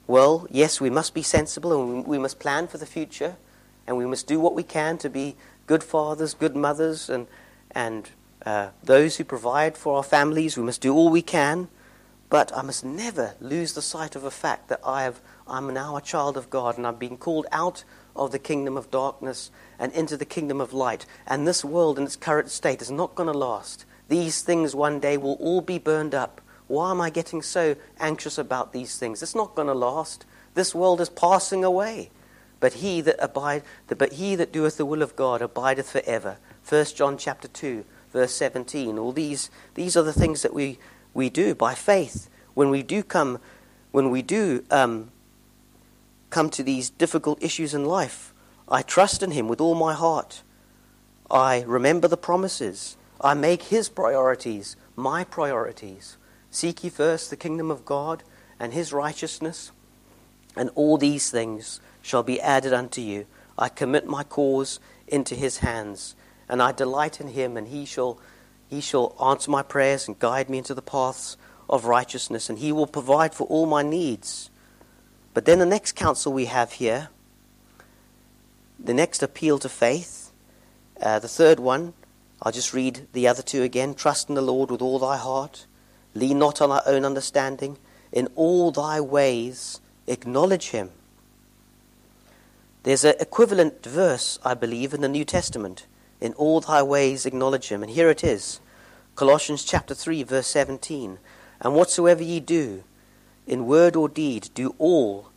Well, 0.08 0.47
yes, 0.49 0.82
we 0.82 0.89
must 0.89 1.13
be 1.13 1.21
sensible 1.21 1.73
and 1.73 2.06
we 2.06 2.17
must 2.17 2.39
plan 2.39 2.67
for 2.67 2.80
the 2.80 2.86
future 2.86 3.38
and 3.86 3.97
we 3.97 4.06
must 4.06 4.25
do 4.25 4.39
what 4.39 4.56
we 4.56 4.63
can 4.63 4.97
to 4.99 5.10
be 5.10 5.36
good 5.67 5.84
fathers, 5.84 6.34
good 6.34 6.56
mothers, 6.56 7.10
and, 7.10 7.28
and 7.71 8.10
uh, 8.45 8.69
those 8.84 9.17
who 9.17 9.23
provide 9.23 9.78
for 9.78 9.97
our 9.97 10.04
families. 10.04 10.58
We 10.58 10.63
must 10.63 10.82
do 10.82 10.93
all 10.93 11.10
we 11.10 11.21
can. 11.21 11.67
But 12.29 12.55
I 12.55 12.61
must 12.61 12.83
never 12.83 13.35
lose 13.39 13.73
the 13.73 13.81
sight 13.81 14.15
of 14.15 14.23
the 14.23 14.31
fact 14.31 14.67
that 14.69 14.79
I 14.83 15.03
have, 15.03 15.21
I'm 15.47 15.73
now 15.73 15.95
a 15.95 16.01
child 16.01 16.38
of 16.38 16.49
God 16.49 16.77
and 16.77 16.85
I'm 16.85 16.95
being 16.95 17.17
called 17.17 17.45
out 17.51 17.83
of 18.15 18.31
the 18.31 18.39
kingdom 18.39 18.77
of 18.77 18.89
darkness 18.89 19.51
and 19.77 19.91
into 19.93 20.17
the 20.17 20.25
kingdom 20.25 20.59
of 20.59 20.73
light. 20.73 21.05
And 21.27 21.47
this 21.47 21.63
world 21.63 21.99
in 21.99 22.05
its 22.05 22.15
current 22.15 22.49
state 22.49 22.81
is 22.81 22.91
not 22.91 23.15
going 23.15 23.31
to 23.31 23.38
last. 23.38 23.85
These 24.07 24.41
things 24.41 24.75
one 24.75 24.99
day 24.99 25.17
will 25.17 25.33
all 25.33 25.61
be 25.61 25.77
burned 25.77 26.15
up. 26.15 26.41
Why 26.67 26.91
am 26.91 27.01
I 27.01 27.09
getting 27.09 27.41
so 27.41 27.75
anxious 27.99 28.38
about 28.38 28.73
these 28.73 28.97
things? 28.97 29.21
It's 29.21 29.35
not 29.35 29.55
going 29.55 29.67
to 29.67 29.73
last. 29.73 30.25
This 30.55 30.73
world 30.73 31.01
is 31.01 31.09
passing 31.09 31.63
away. 31.63 32.09
But 32.59 32.73
he 32.75 33.01
that 33.01 33.17
abide, 33.19 33.63
but 33.88 34.13
he 34.13 34.35
that 34.35 34.51
doeth 34.51 34.77
the 34.77 34.85
will 34.85 35.01
of 35.01 35.15
God 35.15 35.41
abideth 35.41 35.91
forever. 35.91 36.38
1 36.67 36.85
John 36.95 37.17
chapter 37.17 37.47
2, 37.47 37.85
verse 38.11 38.33
17. 38.33 38.97
All 38.97 39.11
these, 39.11 39.51
these 39.75 39.95
are 39.95 40.03
the 40.03 40.13
things 40.13 40.41
that 40.41 40.53
we, 40.53 40.79
we 41.15 41.32
do 41.32 41.56
by 41.56 41.73
faith. 41.73 42.30
When 42.54 42.69
we 42.69 42.84
do 42.84 43.01
come, 43.01 43.39
when 43.91 44.12
we 44.12 44.21
do 44.21 44.63
um, 44.69 45.10
come 46.30 46.51
to 46.51 46.62
these 46.62 46.91
difficult 46.91 47.41
issues 47.41 47.73
in 47.73 47.86
life, 47.86 48.34
I 48.69 48.84
trust 48.84 49.23
in 49.23 49.32
Him 49.32 49.47
with 49.47 49.60
all 49.60 49.73
my 49.73 49.95
heart. 49.95 50.43
I 51.32 51.63
remember 51.63 52.08
the 52.08 52.17
promises. 52.17 52.97
I 53.19 53.34
make 53.34 53.63
His 53.63 53.89
priorities 53.89 54.75
my 54.95 55.23
priorities. 55.23 56.17
Seek 56.51 56.84
ye 56.84 56.91
first 56.91 57.32
the 57.32 57.36
kingdom 57.36 57.71
of 57.71 57.84
God 57.84 58.21
and 58.60 58.73
His 58.73 58.93
righteousness, 58.93 59.71
and 60.56 60.69
all 60.75 60.99
these 60.99 61.32
things 61.32 61.80
shall 62.04 62.21
be 62.21 62.39
added 62.39 62.73
unto 62.73 63.01
you. 63.01 63.25
I 63.58 63.69
commit 63.69 64.06
my 64.06 64.23
cause 64.23 64.80
into 65.08 65.34
His 65.34 65.58
hands 65.58 66.15
and 66.47 66.62
I 66.62 66.71
delight 66.71 67.19
in 67.19 67.30
him, 67.30 67.58
and 67.58 67.67
he 67.67 67.86
shall, 67.86 68.19
he 68.69 68.82
shall 68.82 69.15
answer 69.23 69.51
my 69.51 69.63
prayers 69.63 70.08
and 70.08 70.17
guide 70.19 70.49
me 70.49 70.58
into 70.58 70.73
the 70.73 70.82
paths 70.82 71.38
of 71.69 71.86
righteousness, 71.86 72.49
and 72.49 72.60
he 72.60 72.71
will 72.71 72.88
provide 72.88 73.34
for 73.34 73.47
all 73.47 73.65
my 73.65 73.82
needs. 73.82 74.49
But 75.34 75.45
then 75.45 75.60
the 75.60 75.65
next 75.65 75.93
counsel 75.93 76.32
we 76.32 76.45
have 76.45 76.73
here, 76.73 77.10
the 78.80 78.93
next 78.93 79.23
appeal 79.23 79.60
to 79.60 79.69
faith, 79.69 80.32
uh, 81.01 81.19
the 81.19 81.28
third 81.28 81.60
one, 81.60 81.93
I'll 82.41 82.51
just 82.51 82.73
read 82.73 83.08
the 83.13 83.28
other 83.28 83.41
two 83.41 83.63
again. 83.63 83.95
Trust 83.95 84.30
in 84.30 84.36
the 84.36 84.41
Lord 84.41 84.69
with 84.69 84.82
all 84.82 84.99
thy 84.99 85.17
heart, 85.17 85.65
lean 86.13 86.39
not 86.39 86.62
on 86.62 86.69
thy 86.69 86.82
own 86.86 87.06
understanding, 87.06 87.78
in 88.12 88.28
all 88.36 88.71
thy 88.71 89.01
ways 89.01 89.82
acknowledge 90.08 90.69
him. 90.69 90.91
There's 92.84 93.04
an 93.04 93.15
equivalent 93.19 93.84
verse, 93.84 94.38
I 94.45 94.54
believe, 94.54 94.93
in 94.93 95.01
the 95.01 95.10
New 95.10 95.25
Testament. 95.25 95.88
In 96.25 96.33
all 96.33 96.59
thy 96.59 96.81
ways 96.81 97.27
acknowledge 97.27 97.67
him. 97.67 97.83
And 97.83 97.91
here 97.91 98.09
it 98.09 98.23
is 98.23 98.59
Colossians 99.15 99.63
chapter 99.63 99.93
3, 99.93 100.23
verse 100.23 100.47
17. 100.47 101.19
And 101.61 101.75
whatsoever 101.75 102.23
ye 102.23 102.39
do, 102.39 102.83
in 103.45 103.67
word 103.67 103.95
or 103.95 104.09
deed, 104.09 104.49
do 104.55 104.73
all 104.79 105.29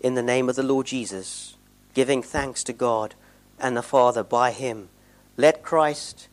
in 0.00 0.14
the 0.14 0.22
name 0.22 0.48
of 0.48 0.56
the 0.56 0.62
Lord 0.62 0.86
Jesus, 0.86 1.58
giving 1.92 2.22
thanks 2.22 2.64
to 2.64 2.72
God 2.72 3.14
and 3.60 3.76
the 3.76 3.82
Father 3.82 4.22
by 4.22 4.52
him. 4.52 4.88
Let 5.36 5.62
Christ, 5.62 6.28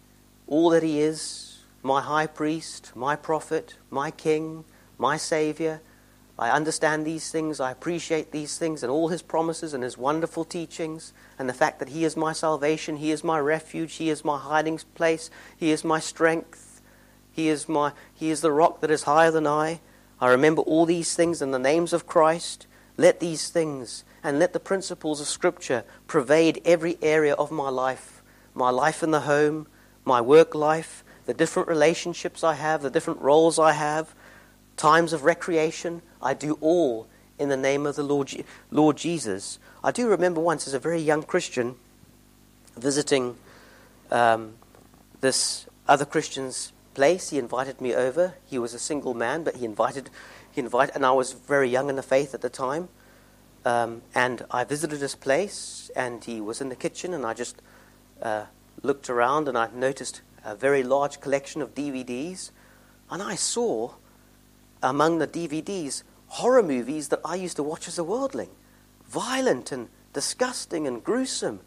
all 0.48 0.70
that 0.70 0.82
he 0.82 1.02
is, 1.02 1.60
my 1.84 2.00
high 2.00 2.28
priest, 2.28 2.94
my 2.96 3.18
prophet, 3.18 3.76
my 3.92 4.12
king, 4.12 4.64
my 4.98 5.18
Saviour, 5.18 5.82
I 6.40 6.52
understand 6.52 7.06
these 7.06 7.32
things, 7.32 7.60
I 7.60 7.70
appreciate 7.70 8.32
these 8.32 8.58
things 8.58 8.82
and 8.82 8.90
all 8.90 9.10
his 9.10 9.22
promises 9.22 9.74
and 9.74 9.84
his 9.84 9.98
wonderful 9.98 10.46
teachings 10.46 11.12
and 11.38 11.50
the 11.50 11.54
fact 11.54 11.80
that 11.80 11.90
he 11.90 12.06
is 12.06 12.16
my 12.16 12.32
salvation, 12.32 12.96
he 12.96 13.12
is 13.12 13.26
my 13.26 13.38
refuge, 13.38 13.96
he 13.96 14.10
is 14.10 14.24
my 14.24 14.40
hiding 14.40 14.80
place, 14.96 15.30
he 15.58 15.72
is 15.72 15.84
my 15.84 16.00
strength, 16.00 16.82
he 17.30 17.50
is 17.50 17.68
my 17.68 17.92
he 18.16 18.30
is 18.30 18.40
the 18.40 18.54
rock 18.54 18.80
that 18.80 18.90
is 18.90 19.04
higher 19.04 19.32
than 19.32 19.46
I. 19.46 19.82
I 20.22 20.30
remember 20.30 20.62
all 20.62 20.86
these 20.86 21.14
things 21.14 21.42
in 21.42 21.52
the 21.52 21.60
names 21.60 21.92
of 21.92 22.08
Christ. 22.08 22.68
Let 22.96 23.20
these 23.20 23.50
things 23.50 24.06
and 24.24 24.40
let 24.40 24.54
the 24.54 24.62
principles 24.62 25.20
of 25.20 25.28
scripture 25.28 25.84
pervade 26.08 26.62
every 26.64 26.98
area 27.02 27.34
of 27.34 27.52
my 27.52 27.70
life. 27.70 28.24
My 28.54 28.70
life 28.70 29.04
in 29.04 29.12
the 29.12 29.22
home, 29.22 29.68
my 30.06 30.22
work 30.22 30.56
life, 30.56 31.04
the 31.26 31.34
different 31.34 31.68
relationships 31.68 32.46
I 32.46 32.54
have, 32.54 32.82
the 32.82 32.90
different 32.90 33.22
roles 33.22 33.60
I 33.60 33.74
have, 33.74 34.16
times 34.78 35.12
of 35.12 35.26
recreation, 35.26 36.02
I 36.22 36.34
do 36.34 36.58
all 36.62 37.08
in 37.38 37.50
the 37.50 37.58
name 37.58 37.86
of 37.86 37.96
the 37.96 38.04
Lord, 38.04 38.44
Lord 38.72 38.98
Jesus. 38.98 39.60
I 39.84 39.92
do 39.92 40.08
remember 40.08 40.42
once 40.42 40.68
as 40.68 40.74
a 40.74 40.80
very 40.80 41.00
young 41.00 41.24
Christian 41.24 41.76
visiting 42.78 43.38
um, 44.12 44.56
this 45.22 45.68
other 45.88 46.06
Christian's 46.06 46.74
place. 46.94 47.30
He 47.30 47.38
invited 47.38 47.80
me 47.80 47.96
over. 47.96 48.36
He 48.46 48.60
was 48.60 48.74
a 48.74 48.80
single 48.80 49.14
man, 49.14 49.44
but 49.44 49.58
he 49.58 49.66
invited, 49.66 50.10
he 50.52 50.62
invited, 50.62 50.96
and 50.96 51.06
I 51.06 51.12
was 51.12 51.34
very 51.34 51.70
young 51.70 51.90
in 51.90 51.96
the 51.96 52.04
faith 52.04 52.34
at 52.34 52.42
the 52.42 52.50
time. 52.50 52.90
Um, 53.66 54.02
and 54.16 54.46
I 54.52 54.64
visited 54.64 55.00
his 55.00 55.16
place, 55.16 55.92
and 55.96 56.24
he 56.24 56.42
was 56.42 56.62
in 56.62 56.70
the 56.70 56.76
kitchen, 56.76 57.14
and 57.14 57.26
I 57.26 57.34
just 57.34 57.62
uh, 58.22 58.46
looked 58.84 59.10
around, 59.10 59.48
and 59.48 59.58
I 59.58 59.70
noticed 59.74 60.22
a 60.44 60.56
very 60.56 60.84
large 60.84 61.20
collection 61.20 61.62
of 61.62 61.76
DVDs, 61.76 62.52
and 63.10 63.22
I 63.22 63.36
saw 63.36 63.92
among 64.82 65.20
the 65.20 65.28
DVDs 65.28 66.04
horror 66.28 66.64
movies 66.64 67.10
that 67.10 67.20
I 67.26 67.36
used 67.36 67.58
to 67.58 67.64
watch 67.64 67.88
as 67.88 67.98
a 67.98 68.04
worldling. 68.04 68.50
Violent 69.08 69.72
and 69.72 69.90
disgusting 70.14 70.88
and 70.88 71.04
gruesome. 71.04 71.60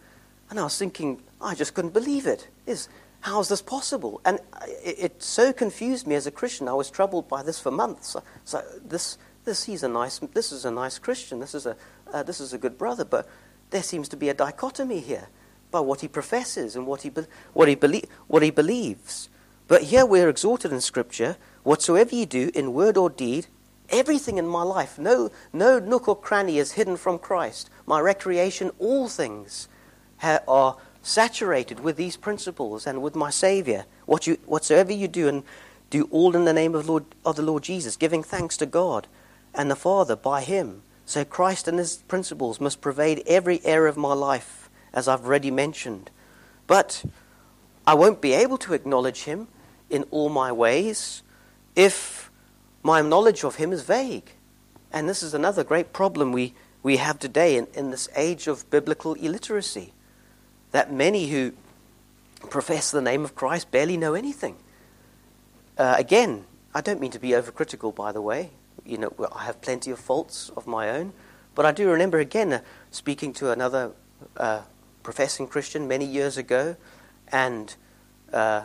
And 0.49 0.59
I 0.59 0.65
was 0.65 0.79
thinking, 0.79 1.23
I 1.41 1.55
just 1.55 1.75
couldn't 1.75 1.93
believe 1.93 2.27
it. 2.27 2.49
Is 2.67 2.89
how 3.21 3.41
is 3.41 3.49
this 3.49 3.63
possible? 3.63 4.21
And 4.25 4.41
it, 4.85 4.97
it, 4.99 5.23
so 5.23 5.53
confused 5.53 6.07
me 6.07 6.15
as 6.15 6.27
a 6.27 6.31
Christian. 6.31 6.69
I 6.69 6.75
was 6.75 6.91
troubled 6.91 7.29
by 7.29 7.43
this 7.43 7.59
for 7.59 7.71
months. 7.71 8.17
So, 8.45 8.63
this, 8.85 9.17
this, 9.45 9.65
he's 9.65 9.83
a 9.83 9.89
nice, 9.89 10.19
this 10.19 10.51
is 10.51 10.65
a 10.65 10.71
nice 10.71 10.99
Christian. 10.99 11.41
This 11.41 11.55
is 11.55 11.67
a, 11.67 11.77
uh, 12.13 12.23
this 12.23 12.41
is 12.41 12.53
a 12.53 12.59
good 12.59 12.77
brother. 12.77 13.05
But 13.05 13.29
there 13.71 13.83
seems 13.83 14.09
to 14.11 14.17
be 14.17 14.29
a 14.29 14.35
dichotomy 14.35 15.01
here 15.01 15.29
by 15.71 15.81
what 15.81 16.01
he 16.01 16.09
professes 16.09 16.77
and 16.77 16.87
what 16.87 17.03
he, 17.03 17.11
be, 17.11 17.23
what 17.53 17.69
he, 17.69 17.75
belie- 17.75 18.09
what 18.27 18.43
he 18.43 18.51
believes. 18.51 19.29
But 19.69 19.85
here 19.85 20.05
we're 20.05 20.29
exhorted 20.29 20.73
in 20.73 20.81
Scripture 20.81 21.37
Whatsoever 21.63 22.15
you 22.15 22.27
do 22.27 22.51
in 22.55 22.73
word 22.73 22.97
or 22.97 23.09
deed, 23.09 23.47
everything 23.89 24.39
in 24.39 24.47
my 24.47 24.63
life, 24.63 24.99
no, 24.99 25.31
no 25.53 25.79
nook 25.79 26.09
or 26.09 26.17
cranny 26.17 26.59
is 26.59 26.73
hidden 26.73 26.97
from 26.97 27.19
Christ. 27.19 27.71
My 27.87 28.01
recreation, 28.01 28.71
all 28.79 29.09
things 29.09 29.69
ha- 30.19 30.41
are 30.49 30.77
saturated 31.03 31.81
with 31.81 31.97
these 31.97 32.17
principles 32.17 32.87
and 32.87 33.03
with 33.03 33.15
my 33.15 33.31
Savior. 33.31 33.85
What 34.07 34.27
you, 34.27 34.39
whatsoever 34.47 34.93
you 34.93 35.09
do, 35.09 35.29
and 35.29 35.45
do 35.91 36.09
all 36.11 36.35
in 36.35 36.45
the 36.45 36.53
name 36.53 36.75
of, 36.75 36.89
Lord, 36.89 37.05
of 37.25 37.37
the 37.37 37.43
Lord 37.43 37.63
Jesus, 37.63 37.97
giving 37.97 38.23
thanks 38.23 38.57
to 38.57 38.67
God 38.67 39.07
and 39.55 39.71
the 39.71 39.77
Father 39.77 40.17
by 40.17 40.41
Him. 40.41 40.83
So 41.05 41.25
Christ 41.25 41.69
and 41.69 41.79
His 41.79 41.97
principles 41.97 42.61
must 42.61 42.81
pervade 42.81 43.23
every 43.27 43.65
area 43.65 43.91
of 43.91 43.97
my 43.97 44.15
life, 44.15 44.71
as 44.93 45.07
I've 45.07 45.27
already 45.27 45.51
mentioned. 45.51 46.11
But 46.67 47.05
I 47.87 47.95
won't 47.95 48.21
be 48.21 48.33
able 48.33 48.59
to 48.59 48.73
acknowledge 48.73 49.25
Him 49.25 49.49
in 49.91 50.05
all 50.11 50.29
my 50.29 50.51
ways 50.51 51.23
if 51.75 52.31
my 52.83 53.01
knowledge 53.01 53.45
of 53.45 53.57
him 53.57 53.73
is 53.73 53.83
vague. 53.83 54.33
And 54.93 55.09
this 55.09 55.23
is 55.23 55.35
another 55.35 55.65
great 55.65 55.93
problem 55.93 56.33
we, 56.33 56.55
we 56.83 56.99
have 56.99 57.19
today 57.19 57.57
in, 57.57 57.67
in 57.75 57.91
this 57.91 58.09
age 58.17 58.47
of 58.47 58.69
biblical 58.71 59.15
illiteracy. 59.15 59.93
That 60.73 60.93
many 60.93 61.29
who 61.29 61.53
profess 62.51 62.91
the 62.91 63.01
name 63.01 63.25
of 63.25 63.35
Christ 63.35 63.71
barely 63.71 63.97
know 63.97 64.15
anything. 64.15 64.57
Uh, 65.79 65.95
again, 65.99 66.45
I 66.75 66.81
don't 66.81 67.01
mean 67.01 67.11
to 67.13 67.19
be 67.19 67.31
overcritical, 67.31 67.95
by 67.95 68.13
the 68.13 68.21
way. 68.21 68.51
You 68.85 68.99
know, 68.99 69.29
I 69.35 69.45
have 69.45 69.61
plenty 69.61 69.91
of 69.91 69.99
faults 69.99 70.51
of 70.57 70.67
my 70.67 70.91
own. 70.91 71.13
But 71.55 71.67
I 71.67 71.73
do 71.73 71.89
remember 71.91 72.19
again 72.19 72.53
uh, 72.53 72.61
speaking 72.91 73.33
to 73.35 73.51
another 73.51 73.93
uh, 74.37 74.63
professing 75.03 75.47
Christian 75.47 75.87
many 75.87 76.05
years 76.05 76.37
ago, 76.37 76.77
and 77.29 77.75
uh, 78.33 78.63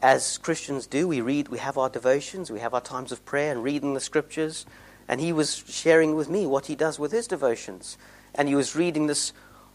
as 0.00 0.38
Christians 0.38 0.86
do, 0.86 1.08
we 1.08 1.20
read, 1.20 1.48
we 1.48 1.58
have 1.58 1.76
our 1.76 1.88
devotions, 1.88 2.50
we 2.50 2.60
have 2.60 2.74
our 2.74 2.80
times 2.80 3.10
of 3.10 3.24
prayer 3.24 3.50
and 3.50 3.62
reading 3.62 3.94
the 3.94 4.00
scriptures. 4.00 4.64
And 5.08 5.20
he 5.20 5.32
was 5.32 5.64
sharing 5.68 6.14
with 6.14 6.28
me 6.28 6.46
what 6.46 6.66
he 6.66 6.74
does 6.74 6.98
with 6.98 7.12
his 7.12 7.26
devotions. 7.26 7.98
And 8.34 8.48
he 8.48 8.54
was 8.54 8.76
reading 8.76 9.06
this 9.06 9.32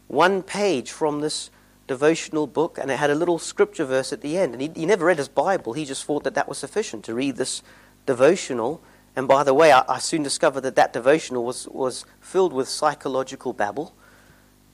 one 0.08 0.44
page 0.44 0.92
from 0.92 1.22
this 1.22 1.50
devotional 1.88 2.48
book, 2.48 2.78
and 2.78 2.90
it 2.90 3.00
had 3.00 3.10
a 3.10 3.16
little 3.16 3.40
scripture 3.40 3.86
verse 3.86 4.14
at 4.14 4.22
the 4.22 4.38
end. 4.38 4.54
And 4.54 4.62
he, 4.62 4.72
he 4.76 4.86
never 4.86 5.06
read 5.06 5.18
his 5.18 5.28
Bible, 5.28 5.74
he 5.74 5.86
just 5.86 6.06
thought 6.06 6.24
that 6.24 6.36
that 6.36 6.48
was 6.48 6.58
sufficient 6.58 7.04
to 7.06 7.14
read 7.14 7.36
this 7.36 7.62
devotional. 8.06 8.82
And 9.16 9.28
by 9.28 9.44
the 9.44 9.54
way, 9.54 9.72
I, 9.72 9.84
I 9.88 10.00
soon 10.00 10.24
discovered 10.24 10.62
that 10.62 10.76
that 10.76 10.94
devotional 10.94 11.44
was, 11.44 11.68
was 11.68 12.06
filled 12.22 12.54
with 12.54 12.68
psychological 12.68 13.54
babble. 13.54 13.94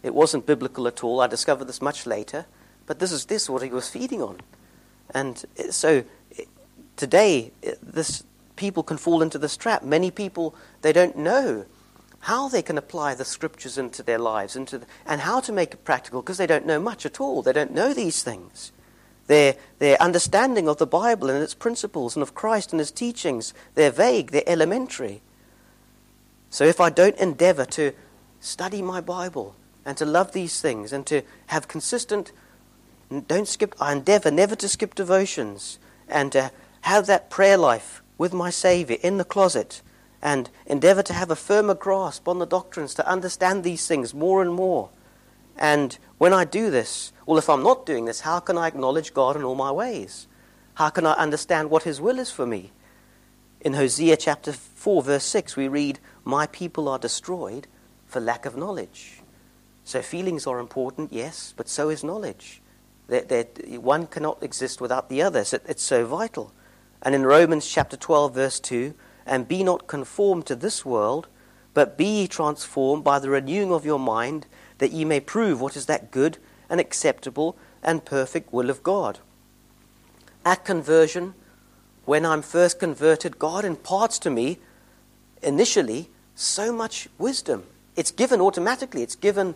It 0.03 0.13
wasn't 0.13 0.45
biblical 0.45 0.87
at 0.87 1.03
all. 1.03 1.19
I 1.19 1.27
discovered 1.27 1.65
this 1.65 1.81
much 1.81 2.05
later. 2.05 2.45
But 2.85 2.99
this 2.99 3.11
is 3.11 3.25
this 3.25 3.49
what 3.49 3.61
he 3.61 3.69
was 3.69 3.89
feeding 3.89 4.21
on. 4.21 4.39
And 5.13 5.43
so 5.69 6.03
today, 6.95 7.51
this, 7.81 8.23
people 8.55 8.83
can 8.83 8.97
fall 8.97 9.21
into 9.21 9.37
this 9.37 9.57
trap. 9.57 9.83
Many 9.83 10.11
people, 10.11 10.55
they 10.81 10.93
don't 10.93 11.17
know 11.17 11.65
how 12.21 12.49
they 12.49 12.61
can 12.61 12.77
apply 12.77 13.15
the 13.15 13.25
scriptures 13.25 13.77
into 13.77 14.03
their 14.03 14.19
lives 14.19 14.55
into 14.55 14.79
the, 14.79 14.85
and 15.05 15.21
how 15.21 15.39
to 15.39 15.51
make 15.51 15.73
it 15.73 15.85
practical 15.85 16.21
because 16.21 16.37
they 16.37 16.47
don't 16.47 16.65
know 16.65 16.79
much 16.79 17.05
at 17.05 17.21
all. 17.21 17.41
They 17.41 17.53
don't 17.53 17.71
know 17.71 17.93
these 17.93 18.23
things. 18.23 18.71
Their, 19.27 19.55
their 19.77 20.01
understanding 20.01 20.67
of 20.67 20.77
the 20.77 20.87
Bible 20.87 21.29
and 21.29 21.41
its 21.41 21.53
principles 21.53 22.15
and 22.15 22.23
of 22.23 22.33
Christ 22.33 22.73
and 22.73 22.79
his 22.79 22.91
teachings, 22.91 23.53
they're 23.75 23.91
vague, 23.91 24.31
they're 24.31 24.43
elementary. 24.47 25.21
So 26.49 26.65
if 26.65 26.81
I 26.81 26.89
don't 26.89 27.15
endeavor 27.17 27.65
to 27.65 27.93
study 28.39 28.81
my 28.81 29.01
Bible 29.01 29.55
and 29.85 29.95
to 29.97 30.05
love 30.05 30.31
these 30.31 30.59
things 30.59 30.91
and 30.91 31.05
to 31.05 31.21
have 31.47 31.67
consistent 31.67 32.31
don't 33.27 33.47
skip, 33.47 33.75
I 33.79 33.93
endeavor 33.93 34.31
never 34.31 34.55
to 34.55 34.67
skip 34.67 34.95
devotions 34.95 35.79
and 36.07 36.31
to 36.31 36.51
have 36.81 37.07
that 37.07 37.29
prayer 37.29 37.57
life 37.57 38.01
with 38.17 38.33
my 38.33 38.49
Savior 38.49 38.97
in 39.01 39.17
the 39.17 39.25
closet 39.25 39.81
and 40.21 40.49
endeavor 40.65 41.01
to 41.03 41.13
have 41.13 41.31
a 41.31 41.35
firmer 41.35 41.73
grasp 41.73 42.27
on 42.27 42.39
the 42.39 42.45
doctrines, 42.45 42.93
to 42.95 43.07
understand 43.07 43.63
these 43.63 43.87
things 43.87 44.13
more 44.13 44.41
and 44.41 44.53
more. 44.53 44.89
And 45.57 45.97
when 46.17 46.33
I 46.33 46.45
do 46.45 46.69
this, 46.69 47.11
well, 47.25 47.37
if 47.37 47.49
I'm 47.49 47.63
not 47.63 47.85
doing 47.85 48.05
this, 48.05 48.21
how 48.21 48.39
can 48.39 48.57
I 48.57 48.67
acknowledge 48.67 49.13
God 49.13 49.35
in 49.35 49.43
all 49.43 49.55
my 49.55 49.71
ways? 49.71 50.27
How 50.75 50.89
can 50.89 51.05
I 51.05 51.13
understand 51.13 51.69
what 51.69 51.83
His 51.83 52.01
will 52.01 52.19
is 52.19 52.31
for 52.31 52.45
me? 52.45 52.71
In 53.61 53.73
Hosea 53.73 54.17
chapter 54.17 54.53
4, 54.53 55.03
verse 55.03 55.25
6, 55.25 55.55
we 55.55 55.67
read, 55.67 55.99
My 56.23 56.47
people 56.47 56.87
are 56.87 56.99
destroyed 56.99 57.67
for 58.05 58.19
lack 58.19 58.45
of 58.45 58.55
knowledge. 58.55 59.21
So 59.83 60.01
feelings 60.01 60.47
are 60.47 60.59
important, 60.59 61.11
yes, 61.11 61.53
but 61.55 61.67
so 61.67 61.89
is 61.89 62.03
knowledge. 62.03 62.61
That, 63.09 63.81
one 63.81 64.07
cannot 64.07 64.41
exist 64.43 64.79
without 64.79 65.09
the 65.09 65.21
other. 65.21 65.43
So 65.43 65.59
it's 65.67 65.83
so 65.83 66.05
vital. 66.05 66.53
And 67.01 67.15
in 67.15 67.25
Romans 67.25 67.67
chapter 67.67 67.97
12, 67.97 68.33
verse 68.33 68.59
2, 68.59 68.93
and 69.25 69.47
be 69.47 69.63
not 69.63 69.87
conformed 69.87 70.45
to 70.47 70.55
this 70.55 70.85
world, 70.85 71.27
but 71.73 71.97
be 71.97 72.05
ye 72.05 72.27
transformed 72.27 73.03
by 73.03 73.19
the 73.19 73.29
renewing 73.29 73.71
of 73.71 73.85
your 73.85 73.99
mind, 73.99 74.45
that 74.79 74.91
ye 74.91 75.05
may 75.05 75.19
prove 75.19 75.61
what 75.61 75.75
is 75.75 75.85
that 75.87 76.11
good 76.11 76.37
and 76.69 76.79
acceptable 76.79 77.57
and 77.83 78.05
perfect 78.05 78.53
will 78.53 78.69
of 78.69 78.83
God. 78.83 79.19
At 80.45 80.65
conversion, 80.65 81.33
when 82.05 82.25
I'm 82.25 82.41
first 82.41 82.79
converted, 82.79 83.39
God 83.39 83.65
imparts 83.65 84.19
to 84.19 84.29
me 84.29 84.57
initially 85.41 86.09
so 86.35 86.71
much 86.71 87.07
wisdom. 87.17 87.63
It's 87.95 88.11
given 88.11 88.41
automatically. 88.41 89.03
It's 89.03 89.15
given, 89.15 89.55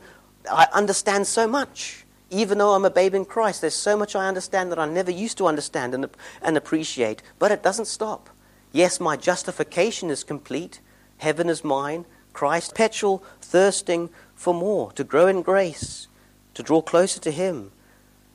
I 0.52 0.68
understand 0.74 1.28
so 1.28 1.48
much. 1.48 2.06
Even 2.30 2.58
though 2.58 2.74
I'm 2.74 2.86
a 2.86 2.90
babe 2.90 3.14
in 3.14 3.26
Christ, 3.26 3.62
there's 3.62 3.76
so 3.76 3.96
much 3.96 4.16
I 4.16 4.28
understand 4.28 4.72
that 4.72 4.80
I 4.80 4.88
never 4.88 5.12
used 5.12 5.38
to 5.38 5.48
understand 5.48 5.94
and, 5.94 6.08
and 6.42 6.58
appreciate. 6.58 7.22
But 7.38 7.52
it 7.52 7.62
doesn't 7.62 7.86
stop. 7.86 8.30
Yes, 8.72 9.00
my 9.00 9.16
justification 9.16 10.10
is 10.10 10.24
complete. 10.24 10.80
Heaven 11.18 11.50
is 11.50 11.64
mine. 11.64 12.06
Christ, 12.34 12.72
perpetual 12.72 13.24
thirsting 13.40 14.10
for 14.36 14.54
more, 14.54 14.92
to 14.94 15.04
grow 15.04 15.28
in 15.28 15.44
grace, 15.44 16.08
to 16.56 16.64
draw 16.64 16.82
closer 16.82 17.20
to 17.22 17.32
Him. 17.32 17.72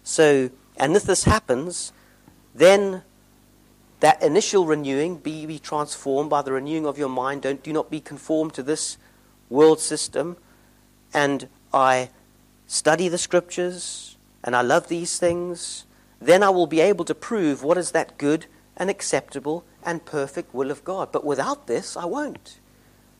So, 0.05 0.51
and 0.77 0.97
if 0.97 1.03
this 1.03 1.25
happens, 1.25 1.93
then 2.55 3.03
that 4.01 4.23
initial 4.23 4.65
renewing, 4.65 5.17
be, 5.17 5.45
be 5.45 5.59
transformed 5.59 6.31
by 6.31 6.43
the 6.43 6.53
renewing 6.53 6.87
of 6.87 6.99
your 6.99 7.09
mind. 7.09 7.43
Don't, 7.43 7.63
do 7.63 7.73
not 7.73 7.91
be 7.91 8.01
conformed 8.01 8.55
to 8.55 8.63
this 8.63 8.97
world 9.51 9.81
system. 9.81 10.37
And 11.13 11.49
I 11.75 12.11
study 12.69 13.09
the 13.09 13.19
scriptures 13.19 14.17
and 14.45 14.55
I 14.55 14.63
love 14.63 14.87
these 14.87 15.19
things. 15.19 15.85
Then 16.21 16.45
I 16.45 16.51
will 16.51 16.69
be 16.69 16.81
able 16.81 17.05
to 17.07 17.15
prove 17.15 17.65
what 17.65 17.79
is 17.79 17.91
that 17.91 18.17
good 18.19 18.47
and 18.77 18.89
acceptable 18.89 19.65
and 19.83 20.05
perfect 20.05 20.55
will 20.55 20.71
of 20.71 20.85
God. 20.85 21.11
But 21.11 21.25
without 21.25 21.67
this, 21.67 21.97
I 21.97 22.05
won't. 22.05 22.61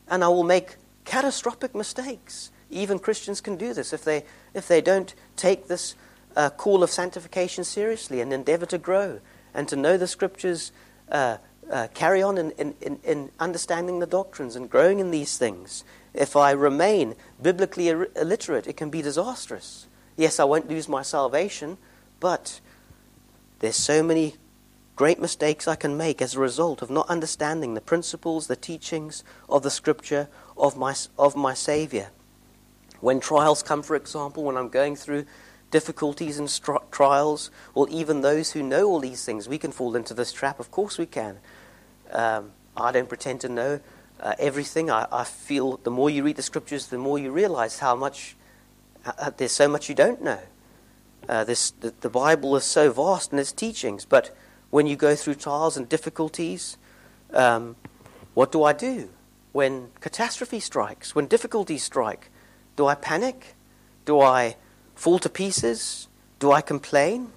And 0.07 0.23
I 0.23 0.29
will 0.29 0.43
make 0.43 0.77
catastrophic 1.03 1.75
mistakes. 1.75 2.51
Even 2.69 2.99
Christians 2.99 3.41
can 3.41 3.57
do 3.57 3.73
this 3.73 3.91
if 3.91 4.05
they, 4.05 4.23
if 4.53 4.67
they 4.67 4.79
don't 4.79 5.13
take 5.35 5.67
this 5.67 5.95
uh, 6.35 6.49
call 6.51 6.83
of 6.83 6.91
sanctification 6.91 7.63
seriously 7.63 8.21
and 8.21 8.31
endeavor 8.31 8.67
to 8.67 8.77
grow 8.77 9.19
and 9.53 9.67
to 9.67 9.75
know 9.75 9.97
the 9.97 10.07
scriptures, 10.07 10.71
uh, 11.11 11.37
uh, 11.71 11.87
carry 11.93 12.21
on 12.21 12.37
in, 12.37 12.51
in, 12.81 12.99
in 13.03 13.31
understanding 13.39 13.99
the 13.99 14.07
doctrines 14.07 14.55
and 14.55 14.69
growing 14.69 14.99
in 14.99 15.11
these 15.11 15.37
things. 15.37 15.83
If 16.13 16.35
I 16.35 16.51
remain 16.51 17.15
biblically 17.41 17.89
illiterate, 17.89 18.67
it 18.67 18.77
can 18.77 18.89
be 18.89 19.01
disastrous. 19.01 19.87
Yes, 20.17 20.39
I 20.39 20.43
won't 20.43 20.69
lose 20.69 20.89
my 20.89 21.01
salvation, 21.01 21.77
but 22.19 22.59
there's 23.59 23.75
so 23.75 24.03
many 24.03 24.35
great 24.95 25.19
mistakes 25.19 25.67
I 25.67 25.75
can 25.75 25.95
make 25.95 26.21
as 26.21 26.35
a 26.35 26.39
result 26.39 26.81
of 26.81 26.89
not 26.89 27.09
understanding 27.09 27.73
the 27.73 27.81
principles, 27.81 28.47
the 28.47 28.55
teachings 28.55 29.23
of 29.47 29.63
the 29.63 29.69
Scripture 29.69 30.27
of 30.57 30.75
my, 30.75 30.93
of 31.17 31.35
my 31.35 31.53
Savior. 31.53 32.09
When 32.99 33.21
trials 33.21 33.63
come, 33.63 33.81
for 33.81 33.95
example, 33.95 34.43
when 34.43 34.57
I'm 34.57 34.67
going 34.67 34.97
through 34.97 35.25
difficulties 35.71 36.37
and 36.37 36.49
trials, 36.91 37.49
well, 37.73 37.87
even 37.89 38.21
those 38.21 38.51
who 38.51 38.61
know 38.61 38.87
all 38.87 38.99
these 38.99 39.23
things, 39.23 39.47
we 39.47 39.57
can 39.57 39.71
fall 39.71 39.95
into 39.95 40.13
this 40.13 40.33
trap. 40.33 40.59
Of 40.59 40.71
course 40.71 40.97
we 40.97 41.05
can. 41.05 41.37
Um, 42.11 42.51
I 42.75 42.91
don't 42.91 43.07
pretend 43.07 43.39
to 43.41 43.49
know 43.49 43.79
uh, 44.19 44.35
everything. 44.39 44.89
I, 44.89 45.07
I, 45.11 45.23
feel 45.23 45.77
the 45.77 45.91
more 45.91 46.09
you 46.09 46.23
read 46.23 46.35
the 46.35 46.41
scriptures, 46.41 46.87
the 46.87 46.97
more 46.97 47.17
you 47.17 47.31
realize 47.31 47.79
how 47.79 47.95
much 47.95 48.35
uh, 49.05 49.11
uh, 49.17 49.31
there's 49.37 49.51
so 49.51 49.67
much 49.67 49.89
you 49.89 49.95
don't 49.95 50.21
know. 50.21 50.39
Uh, 51.27 51.43
this, 51.43 51.71
the, 51.71 51.93
the, 52.01 52.09
Bible 52.09 52.55
is 52.55 52.63
so 52.63 52.91
vast 52.91 53.31
in 53.31 53.39
its 53.39 53.51
teachings, 53.51 54.05
but 54.05 54.35
when 54.71 54.87
you 54.87 54.95
go 54.95 55.15
through 55.15 55.35
trials 55.35 55.77
and 55.77 55.87
difficulties, 55.87 56.77
um, 57.33 57.75
what 58.33 58.51
do 58.51 58.63
I 58.63 58.73
do? 58.73 59.09
When 59.51 59.89
catastrophe 59.99 60.59
strikes, 60.59 61.15
when 61.15 61.27
difficulties 61.27 61.83
strike, 61.83 62.29
do 62.75 62.87
I 62.87 62.95
panic? 62.95 63.55
Do 64.05 64.19
I 64.21 64.55
fall 64.95 65.19
to 65.19 65.29
pieces? 65.29 66.07
Do 66.39 66.51
I 66.51 66.61
complain? 66.61 67.31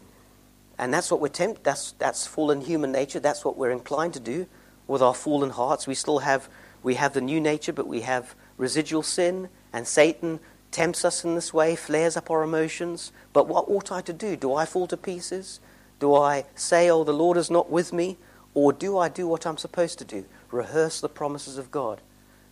And 0.78 0.92
that's 0.92 1.10
what 1.10 1.20
we're 1.20 1.28
tempted. 1.28 1.64
That's 1.64 1.92
that's 1.92 2.26
fallen 2.26 2.60
human 2.60 2.92
nature. 2.92 3.20
That's 3.20 3.44
what 3.44 3.56
we're 3.56 3.70
inclined 3.70 4.14
to 4.14 4.20
do 4.20 4.46
with 4.86 5.02
our 5.02 5.14
fallen 5.14 5.50
hearts. 5.50 5.86
We 5.86 5.94
still 5.94 6.20
have 6.20 6.48
we 6.82 6.94
have 6.94 7.14
the 7.14 7.20
new 7.20 7.40
nature, 7.40 7.72
but 7.72 7.86
we 7.86 8.02
have 8.02 8.34
residual 8.56 9.02
sin, 9.02 9.48
and 9.72 9.86
Satan 9.86 10.40
tempts 10.70 11.04
us 11.04 11.24
in 11.24 11.34
this 11.34 11.52
way, 11.52 11.76
flares 11.76 12.16
up 12.16 12.30
our 12.30 12.42
emotions. 12.42 13.12
But 13.32 13.46
what 13.46 13.68
ought 13.68 13.92
I 13.92 14.00
to 14.02 14.12
do? 14.12 14.36
Do 14.36 14.54
I 14.54 14.64
fall 14.64 14.86
to 14.88 14.96
pieces? 14.96 15.60
Do 15.98 16.14
I 16.14 16.46
say, 16.54 16.90
"Oh, 16.90 17.04
the 17.04 17.12
Lord 17.12 17.36
is 17.36 17.50
not 17.50 17.70
with 17.70 17.92
me," 17.92 18.18
or 18.54 18.72
do 18.72 18.98
I 18.98 19.08
do 19.08 19.26
what 19.26 19.46
I'm 19.46 19.58
supposed 19.58 19.98
to 19.98 20.04
do? 20.04 20.24
Rehearse 20.50 21.00
the 21.00 21.08
promises 21.08 21.58
of 21.58 21.70
God. 21.70 22.00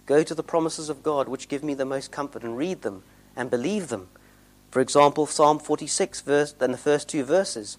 Go 0.06 0.22
to 0.22 0.34
the 0.34 0.42
promises 0.42 0.88
of 0.88 1.02
God, 1.02 1.28
which 1.28 1.48
give 1.48 1.64
me 1.64 1.74
the 1.74 1.84
most 1.84 2.10
comfort, 2.10 2.42
and 2.44 2.56
read 2.56 2.82
them 2.82 3.02
and 3.36 3.50
believe 3.50 3.88
them 3.88 4.08
for 4.70 4.80
example, 4.80 5.26
Psalm 5.26 5.58
46, 5.58 6.20
verse, 6.20 6.54
and 6.60 6.72
the 6.72 6.78
first 6.78 7.08
two 7.08 7.24
verses. 7.24 7.76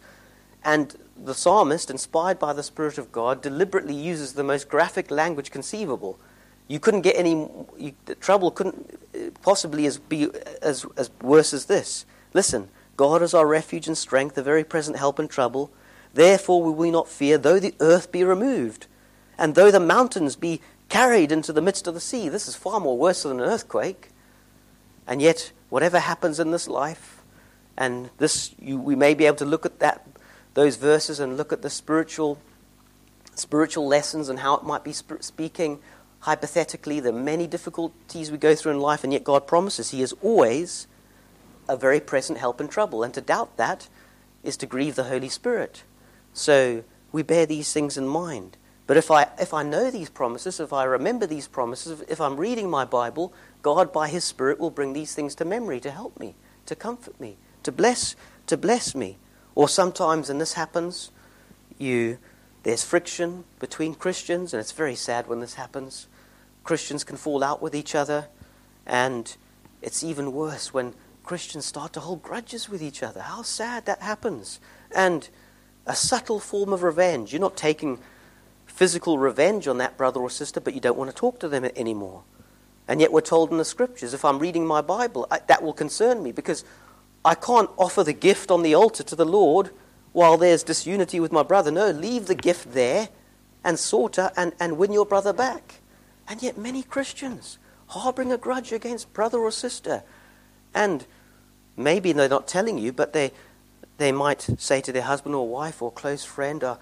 And 0.63 0.95
the 1.15 1.33
psalmist, 1.33 1.89
inspired 1.89 2.37
by 2.37 2.53
the 2.53 2.63
Spirit 2.63 2.97
of 2.97 3.11
God, 3.11 3.41
deliberately 3.41 3.95
uses 3.95 4.33
the 4.33 4.43
most 4.43 4.67
graphic 4.67 5.09
language 5.09 5.51
conceivable. 5.51 6.19
You 6.71 6.79
couldn't 6.79 7.01
get 7.01 7.17
any 7.17 7.49
you, 7.77 7.93
trouble 8.21 8.49
couldn't 8.49 8.97
possibly 9.41 9.85
as 9.85 9.97
be 9.97 10.29
as, 10.61 10.85
as 10.95 11.11
worse 11.21 11.53
as 11.53 11.65
this. 11.65 12.05
Listen, 12.33 12.69
God 12.95 13.21
is 13.21 13.33
our 13.33 13.45
refuge 13.45 13.87
and 13.87 13.97
strength, 13.97 14.37
a 14.37 14.41
very 14.41 14.63
present 14.63 14.97
help 14.97 15.19
in 15.19 15.27
trouble. 15.27 15.69
Therefore 16.13 16.63
will 16.63 16.73
we 16.73 16.89
not 16.89 17.09
fear, 17.09 17.37
though 17.37 17.59
the 17.59 17.75
earth 17.81 18.09
be 18.09 18.23
removed, 18.23 18.87
and 19.37 19.53
though 19.53 19.69
the 19.69 19.81
mountains 19.81 20.37
be 20.37 20.61
carried 20.87 21.29
into 21.29 21.51
the 21.51 21.61
midst 21.61 21.87
of 21.87 21.93
the 21.93 21.99
sea. 21.99 22.29
This 22.29 22.47
is 22.47 22.55
far 22.55 22.79
more 22.79 22.97
worse 22.97 23.23
than 23.23 23.41
an 23.41 23.45
earthquake. 23.45 24.07
And 25.05 25.21
yet 25.21 25.51
whatever 25.69 25.99
happens 25.99 26.39
in 26.39 26.51
this 26.51 26.69
life, 26.69 27.21
and 27.75 28.09
this 28.17 28.55
you, 28.57 28.79
we 28.79 28.95
may 28.95 29.13
be 29.13 29.25
able 29.25 29.37
to 29.37 29.45
look 29.45 29.65
at 29.65 29.79
that 29.79 30.07
those 30.53 30.77
verses 30.77 31.19
and 31.19 31.35
look 31.35 31.51
at 31.51 31.63
the 31.63 31.69
spiritual 31.69 32.37
spiritual 33.35 33.87
lessons 33.87 34.29
and 34.29 34.39
how 34.39 34.55
it 34.55 34.63
might 34.63 34.85
be 34.85 34.93
sp- 34.95 35.19
speaking 35.19 35.79
hypothetically 36.21 36.99
the 36.99 37.11
many 37.11 37.47
difficulties 37.47 38.31
we 38.31 38.37
go 38.37 38.55
through 38.55 38.71
in 38.71 38.79
life, 38.79 39.03
and 39.03 39.11
yet 39.13 39.23
God 39.23 39.47
promises 39.47 39.91
He 39.91 40.01
is 40.01 40.13
always 40.21 40.87
a 41.67 41.75
very 41.75 41.99
present 41.99 42.39
help 42.39 42.61
in 42.61 42.67
trouble, 42.67 43.03
and 43.03 43.13
to 43.13 43.21
doubt 43.21 43.57
that 43.57 43.87
is 44.43 44.57
to 44.57 44.65
grieve 44.65 44.95
the 44.95 45.05
Holy 45.05 45.29
Spirit. 45.29 45.83
So 46.33 46.83
we 47.11 47.23
bear 47.23 47.45
these 47.45 47.73
things 47.73 47.97
in 47.97 48.07
mind. 48.07 48.57
But 48.87 48.97
if 48.97 49.11
I, 49.11 49.27
if 49.39 49.53
I 49.53 49.63
know 49.63 49.89
these 49.89 50.09
promises, 50.09 50.59
if 50.59 50.73
I 50.73 50.83
remember 50.83 51.25
these 51.25 51.47
promises, 51.47 52.03
if 52.07 52.19
I'm 52.19 52.37
reading 52.37 52.69
my 52.69 52.85
Bible, 52.85 53.33
God, 53.61 53.93
by 53.93 54.07
His 54.07 54.23
Spirit, 54.23 54.59
will 54.59 54.71
bring 54.71 54.93
these 54.93 55.13
things 55.13 55.35
to 55.35 55.45
memory 55.45 55.79
to 55.81 55.91
help 55.91 56.19
me, 56.19 56.35
to 56.65 56.75
comfort 56.75 57.19
me, 57.19 57.37
to 57.63 57.71
bless, 57.71 58.15
to 58.47 58.57
bless 58.57 58.93
me. 58.95 59.17
Or 59.55 59.69
sometimes, 59.69 60.29
and 60.29 60.41
this 60.41 60.53
happens, 60.53 61.11
you 61.77 62.17
there's 62.63 62.83
friction 62.83 63.43
between 63.59 63.95
Christians, 63.95 64.53
and 64.53 64.61
it's 64.61 64.71
very 64.71 64.95
sad 64.95 65.27
when 65.27 65.39
this 65.39 65.55
happens. 65.55 66.07
Christians 66.63 67.03
can 67.03 67.17
fall 67.17 67.43
out 67.43 67.61
with 67.61 67.75
each 67.75 67.95
other, 67.95 68.27
and 68.85 69.35
it's 69.81 70.03
even 70.03 70.31
worse 70.31 70.73
when 70.73 70.93
Christians 71.23 71.65
start 71.65 71.93
to 71.93 71.99
hold 71.99 72.21
grudges 72.21 72.69
with 72.69 72.81
each 72.81 73.03
other. 73.03 73.21
How 73.21 73.41
sad 73.41 73.85
that 73.85 74.01
happens. 74.01 74.59
And 74.95 75.29
a 75.85 75.95
subtle 75.95 76.39
form 76.39 76.73
of 76.73 76.83
revenge. 76.83 77.33
You're 77.33 77.41
not 77.41 77.57
taking 77.57 77.99
physical 78.65 79.17
revenge 79.17 79.67
on 79.67 79.77
that 79.79 79.97
brother 79.97 80.19
or 80.19 80.29
sister, 80.29 80.59
but 80.59 80.73
you 80.73 80.79
don't 80.79 80.97
want 80.97 81.09
to 81.09 81.15
talk 81.15 81.39
to 81.39 81.49
them 81.49 81.65
anymore. 81.75 82.23
And 82.87 82.99
yet 82.99 83.11
we're 83.11 83.21
told 83.21 83.51
in 83.51 83.57
the 83.57 83.65
scriptures, 83.65 84.13
if 84.13 84.25
I'm 84.25 84.39
reading 84.39 84.65
my 84.65 84.81
Bible, 84.81 85.27
I, 85.31 85.39
that 85.47 85.61
will 85.61 85.73
concern 85.73 86.23
me 86.23 86.31
because 86.31 86.63
I 87.23 87.35
can't 87.35 87.69
offer 87.77 88.03
the 88.03 88.13
gift 88.13 88.51
on 88.51 88.63
the 88.63 88.75
altar 88.75 89.03
to 89.03 89.15
the 89.15 89.25
Lord 89.25 89.71
while 90.13 90.37
there's 90.37 90.63
disunity 90.63 91.19
with 91.19 91.31
my 91.31 91.43
brother. 91.43 91.71
No, 91.71 91.91
leave 91.91 92.25
the 92.25 92.35
gift 92.35 92.73
there 92.73 93.09
and 93.63 93.77
sort 93.77 94.17
and, 94.17 94.53
and 94.59 94.77
win 94.77 94.91
your 94.91 95.05
brother 95.05 95.31
back. 95.31 95.80
And 96.31 96.41
yet 96.41 96.57
many 96.57 96.81
Christians 96.81 97.57
harboring 97.87 98.31
a 98.31 98.37
grudge 98.37 98.71
against 98.71 99.11
brother 99.11 99.39
or 99.39 99.51
sister. 99.51 100.01
And 100.73 101.05
maybe 101.75 102.13
they're 102.13 102.29
not 102.29 102.47
telling 102.47 102.77
you, 102.77 102.93
but 102.93 103.11
they, 103.11 103.33
they 103.97 104.13
might 104.13 104.41
say 104.57 104.79
to 104.79 104.93
their 104.93 105.01
husband 105.01 105.35
or 105.35 105.45
wife 105.49 105.81
or 105.81 105.91
close 105.91 106.23
friend, 106.23 106.63
uh, 106.63 106.77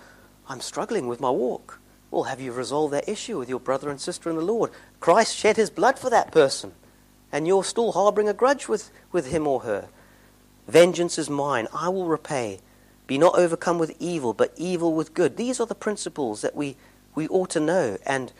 I'm 0.47 0.62
struggling 0.62 1.07
with 1.07 1.19
my 1.19 1.31
walk. 1.31 1.79
Well, 2.12 2.25
have 2.25 2.39
you 2.39 2.51
resolved 2.51 2.93
that 2.93 3.09
issue 3.09 3.39
with 3.39 3.49
your 3.49 3.59
brother 3.59 3.89
and 3.89 3.99
sister 3.99 4.29
in 4.29 4.35
the 4.35 4.43
Lord? 4.43 4.69
Christ 4.99 5.35
shed 5.35 5.57
his 5.57 5.71
blood 5.71 5.97
for 5.97 6.12
that 6.12 6.31
person, 6.31 6.73
and 7.31 7.47
you're 7.47 7.63
still 7.63 7.93
harboring 7.93 8.29
a 8.29 8.35
grudge 8.35 8.67
with, 8.67 8.91
with 9.12 9.31
him 9.31 9.47
or 9.47 9.62
her. 9.62 9.88
Vengeance 10.67 11.17
is 11.17 11.27
mine, 11.27 11.67
I 11.73 11.89
will 11.89 12.05
repay, 12.05 12.59
Be 13.07 13.17
not 13.17 13.33
overcome 13.35 13.79
with 13.79 13.95
evil, 13.99 14.35
but 14.35 14.53
evil 14.57 14.93
with 14.93 15.15
good. 15.15 15.38
These 15.38 15.59
are 15.59 15.65
the 15.65 15.73
principles 15.73 16.41
that 16.41 16.55
we, 16.55 16.77
we 17.15 17.27
ought 17.29 17.49
to 17.49 17.59
know 17.59 17.97
and 18.05 18.31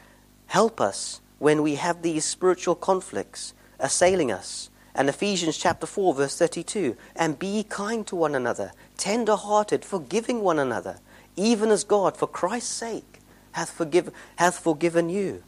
help 0.50 0.82
us 0.82 1.22
when 1.40 1.62
we 1.62 1.76
have 1.76 2.02
these 2.02 2.26
spiritual 2.26 2.76
conflicts 2.76 3.54
assailing 3.80 4.32
us. 4.32 4.70
And 4.94 5.08
Ephesians 5.08 5.58
chapter 5.58 5.86
4, 5.86 6.14
verse 6.14 6.38
32 6.38 6.98
And 7.16 7.40
be 7.40 7.64
kind 7.64 8.06
to 8.08 8.16
one 8.16 8.36
another, 8.36 8.74
tender 8.98 9.36
hearted, 9.36 9.86
forgiving 9.86 10.42
one 10.42 10.60
another, 10.60 11.00
even 11.36 11.70
as 11.70 11.84
God, 11.84 12.18
for 12.18 12.28
Christ's 12.28 12.74
sake, 12.74 13.20
hath, 13.54 13.70
forgive, 13.70 14.12
hath 14.36 14.60
forgiven 14.60 15.10
you. 15.10 15.44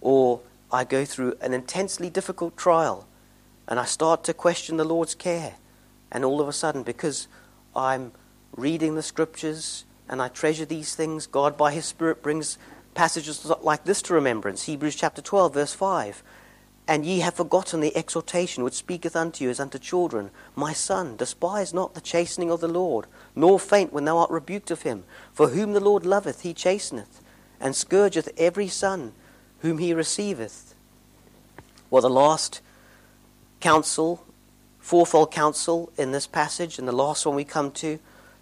Or 0.00 0.40
I 0.72 0.84
go 0.84 1.04
through 1.04 1.36
an 1.40 1.52
intensely 1.52 2.10
difficult 2.10 2.56
trial 2.56 3.06
and 3.68 3.78
I 3.78 3.84
start 3.84 4.24
to 4.24 4.34
question 4.34 4.76
the 4.78 4.84
Lord's 4.84 5.14
care. 5.14 5.54
And 6.10 6.24
all 6.24 6.40
of 6.40 6.48
a 6.48 6.52
sudden, 6.52 6.82
because 6.82 7.28
I'm 7.76 8.12
reading 8.56 8.96
the 8.96 9.02
scriptures 9.02 9.84
and 10.08 10.20
I 10.20 10.26
treasure 10.28 10.64
these 10.64 10.94
things, 10.96 11.26
God 11.26 11.56
by 11.56 11.70
His 11.72 11.84
Spirit 11.84 12.22
brings 12.22 12.58
passages 12.94 13.50
like 13.62 13.84
this 13.84 14.02
to 14.02 14.14
remembrance 14.14 14.64
Hebrews 14.64 14.96
chapter 14.96 15.22
12, 15.22 15.54
verse 15.54 15.74
5. 15.74 16.22
And 16.88 17.06
ye 17.06 17.20
have 17.20 17.34
forgotten 17.34 17.80
the 17.80 17.96
exhortation 17.96 18.64
which 18.64 18.74
speaketh 18.74 19.14
unto 19.14 19.44
you 19.44 19.50
as 19.50 19.60
unto 19.60 19.78
children. 19.78 20.30
My 20.56 20.72
son, 20.72 21.16
despise 21.16 21.72
not 21.72 21.94
the 21.94 22.00
chastening 22.00 22.50
of 22.50 22.60
the 22.60 22.68
Lord, 22.68 23.06
nor 23.36 23.60
faint 23.60 23.92
when 23.92 24.06
thou 24.06 24.18
art 24.18 24.30
rebuked 24.30 24.70
of 24.70 24.82
him. 24.82 25.04
For 25.32 25.48
whom 25.48 25.72
the 25.72 25.80
Lord 25.80 26.04
loveth, 26.04 26.40
he 26.40 26.52
chasteneth, 26.52 27.20
and 27.60 27.76
scourgeth 27.76 28.28
every 28.36 28.66
son 28.66 29.12
whom 29.60 29.78
he 29.78 29.94
receiveth. 29.94 30.74
Well, 31.90 32.02
the 32.02 32.10
last 32.10 32.60
counsel 33.60 34.24
fourfold 34.80 35.30
counsel 35.30 35.92
in 35.96 36.10
this 36.10 36.26
passage, 36.26 36.78
and 36.78 36.88
the 36.88 36.92
last 36.92 37.24
one 37.24 37.36
we 37.36 37.44
come 37.44 37.70
to, 37.70 37.98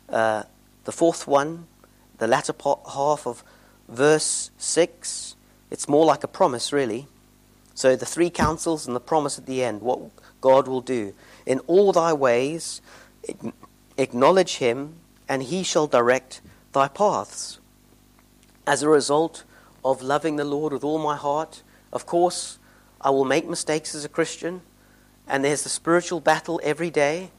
uh, 0.08 0.44
the 0.84 0.92
fourth 0.92 1.26
one, 1.26 1.66
the 2.18 2.26
latter 2.26 2.52
part, 2.52 2.80
half 2.94 3.26
of 3.26 3.44
verse 3.88 4.50
6. 4.58 5.36
It's 5.70 5.88
more 5.88 6.04
like 6.04 6.24
a 6.24 6.28
promise, 6.28 6.72
really. 6.72 7.06
So 7.74 7.96
the 7.96 8.06
three 8.06 8.30
counsels 8.30 8.86
and 8.86 8.94
the 8.94 9.00
promise 9.00 9.38
at 9.38 9.46
the 9.46 9.62
end, 9.62 9.82
what 9.82 10.00
God 10.40 10.66
will 10.66 10.80
do. 10.80 11.14
In 11.46 11.60
all 11.60 11.92
thy 11.92 12.12
ways, 12.12 12.80
acknowledge 13.96 14.56
him, 14.56 14.94
and 15.28 15.42
he 15.42 15.62
shall 15.62 15.86
direct 15.86 16.40
thy 16.72 16.88
paths. 16.88 17.58
As 18.66 18.82
a 18.82 18.88
result 18.88 19.44
of 19.84 20.02
loving 20.02 20.36
the 20.36 20.44
Lord 20.44 20.72
with 20.72 20.84
all 20.84 20.98
my 20.98 21.16
heart, 21.16 21.62
of 21.92 22.04
course, 22.04 22.58
I 23.00 23.10
will 23.10 23.24
make 23.24 23.48
mistakes 23.48 23.94
as 23.94 24.04
a 24.04 24.08
Christian 24.08 24.62
and 25.28 25.44
there's 25.44 25.62
the 25.62 25.68
spiritual 25.68 26.20
battle 26.20 26.58
every 26.64 26.90
day, 26.90 27.30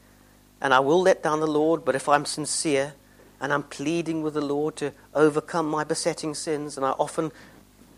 and 0.60 0.72
I 0.72 0.80
will 0.80 1.02
let 1.02 1.22
down 1.22 1.40
the 1.40 1.46
Lord, 1.46 1.84
but 1.84 1.96
if 1.96 2.08
I'm 2.08 2.24
sincere 2.24 2.94
and 3.40 3.52
I'm 3.52 3.62
pleading 3.62 4.22
with 4.22 4.34
the 4.34 4.40
Lord 4.40 4.76
to 4.76 4.92
overcome 5.14 5.66
my 5.66 5.84
besetting 5.84 6.34
sins, 6.34 6.76
and 6.76 6.84
I 6.84 6.90
often, 6.90 7.32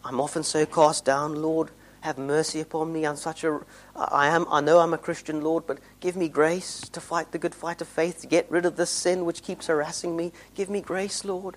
I'm 0.04 0.20
often 0.20 0.42
so 0.42 0.66
cast 0.66 1.04
down, 1.04 1.40
Lord, 1.40 1.70
have 2.02 2.18
mercy 2.18 2.60
upon 2.60 2.92
me. 2.92 3.06
I'm 3.06 3.16
such 3.16 3.44
a, 3.44 3.60
I 3.96 4.28
am, 4.28 4.46
I 4.50 4.60
know 4.60 4.80
I'm 4.80 4.94
a 4.94 4.98
Christian, 4.98 5.42
Lord, 5.42 5.66
but 5.66 5.78
give 6.00 6.16
me 6.16 6.28
grace 6.28 6.80
to 6.90 7.00
fight 7.00 7.32
the 7.32 7.38
good 7.38 7.54
fight 7.54 7.80
of 7.80 7.88
faith, 7.88 8.20
to 8.22 8.26
get 8.26 8.50
rid 8.50 8.66
of 8.66 8.76
this 8.76 8.90
sin 8.90 9.24
which 9.24 9.42
keeps 9.42 9.68
harassing 9.68 10.16
me. 10.16 10.32
Give 10.54 10.68
me 10.68 10.80
grace, 10.80 11.24
Lord. 11.24 11.56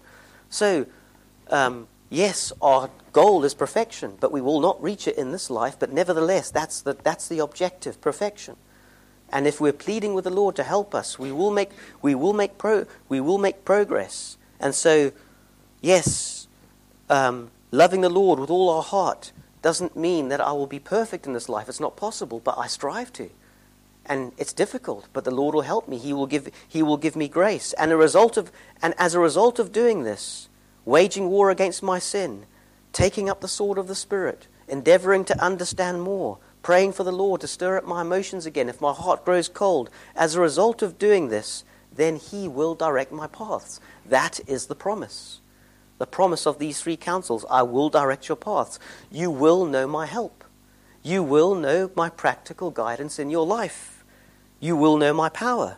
So, 0.49 0.85
um, 1.49 1.87
Yes, 2.09 2.53
our 2.61 2.89
goal 3.13 3.43
is 3.43 3.53
perfection, 3.53 4.17
but 4.19 4.31
we 4.31 4.41
will 4.41 4.59
not 4.59 4.81
reach 4.81 5.07
it 5.07 5.17
in 5.17 5.31
this 5.31 5.49
life. 5.49 5.77
But 5.79 5.91
nevertheless, 5.91 6.51
that's 6.51 6.81
the, 6.81 6.93
that's 6.93 7.27
the 7.27 7.39
objective 7.39 7.99
perfection. 7.99 8.57
And 9.31 9.47
if 9.47 9.59
we're 9.59 9.73
pleading 9.73 10.13
with 10.13 10.23
the 10.23 10.29
Lord 10.29 10.55
to 10.55 10.63
help 10.63 10.95
us, 10.95 11.19
we 11.19 11.31
will 11.31 11.51
make, 11.51 11.71
we 12.01 12.15
will 12.15 12.33
make, 12.33 12.57
pro, 12.57 12.85
we 13.09 13.19
will 13.19 13.38
make 13.38 13.65
progress. 13.65 14.38
And 14.59 14.73
so, 14.73 15.11
yes, 15.81 16.47
um, 17.09 17.51
loving 17.71 18.01
the 18.01 18.09
Lord 18.09 18.39
with 18.39 18.49
all 18.49 18.69
our 18.69 18.83
heart 18.83 19.31
doesn't 19.61 19.97
mean 19.97 20.29
that 20.29 20.39
I 20.39 20.51
will 20.51 20.67
be 20.67 20.79
perfect 20.79 21.25
in 21.25 21.33
this 21.33 21.49
life. 21.49 21.67
It's 21.67 21.79
not 21.79 21.97
possible, 21.97 22.39
but 22.39 22.57
I 22.57 22.67
strive 22.67 23.11
to. 23.13 23.29
And 24.05 24.31
it's 24.38 24.53
difficult, 24.53 25.07
but 25.11 25.23
the 25.23 25.31
Lord 25.31 25.55
will 25.55 25.63
help 25.63 25.88
me. 25.88 25.97
He 25.97 26.13
will 26.13 26.27
give, 26.27 26.49
he 26.67 26.83
will 26.83 26.97
give 26.97 27.15
me 27.15 27.27
grace. 27.27 27.73
And, 27.73 27.91
a 27.91 27.97
result 27.97 28.38
of, 28.38 28.51
and 28.81 28.93
as 28.99 29.15
a 29.15 29.19
result 29.19 29.57
of 29.57 29.71
doing 29.71 30.03
this, 30.03 30.47
waging 30.85 31.29
war 31.29 31.49
against 31.49 31.81
my 31.81 31.97
sin, 31.97 32.45
taking 32.93 33.27
up 33.27 33.41
the 33.41 33.47
sword 33.47 33.79
of 33.79 33.88
the 33.88 33.95
Spirit, 33.95 34.47
endeavoring 34.67 35.25
to 35.25 35.43
understand 35.43 36.03
more, 36.03 36.38
praying 36.65 36.91
for 36.91 37.04
the 37.04 37.12
Lord 37.12 37.41
to 37.41 37.47
stir 37.47 37.78
up 37.78 37.86
my 37.86 38.01
emotions 38.01 38.47
again 38.47 38.69
if 38.69 38.82
my 38.82 38.91
heart 38.91 39.23
grows 39.23 39.47
cold. 39.47 39.88
As 40.15 40.34
a 40.34 40.41
result 40.41 40.82
of 40.82 40.97
doing 40.97 41.30
this, 41.30 41.63
then 41.95 42.15
He 42.15 42.47
will 42.47 42.73
direct 42.73 43.12
my 43.12 43.28
paths. 43.28 43.80
That 44.04 44.39
is 44.47 44.65
the 44.65 44.73
promise. 44.73 45.41
The 45.99 46.08
promise 46.08 46.47
of 46.47 46.58
these 46.58 46.82
three 46.82 46.97
counsels 46.97 47.45
I 47.51 47.62
will 47.62 47.89
direct 47.91 48.28
your 48.28 48.36
paths. 48.36 48.80
You 49.12 49.30
will 49.30 49.67
know 49.67 49.86
my 49.86 50.08
help. 50.08 50.43
You 51.04 51.21
will 51.21 51.54
know 51.54 51.91
my 51.95 52.10
practical 52.10 52.71
guidance 52.71 53.19
in 53.19 53.30
your 53.30 53.45
life. 53.45 54.04
You 54.60 54.75
will 54.75 54.97
know 54.97 55.13
my 55.13 55.30
power. 55.30 55.78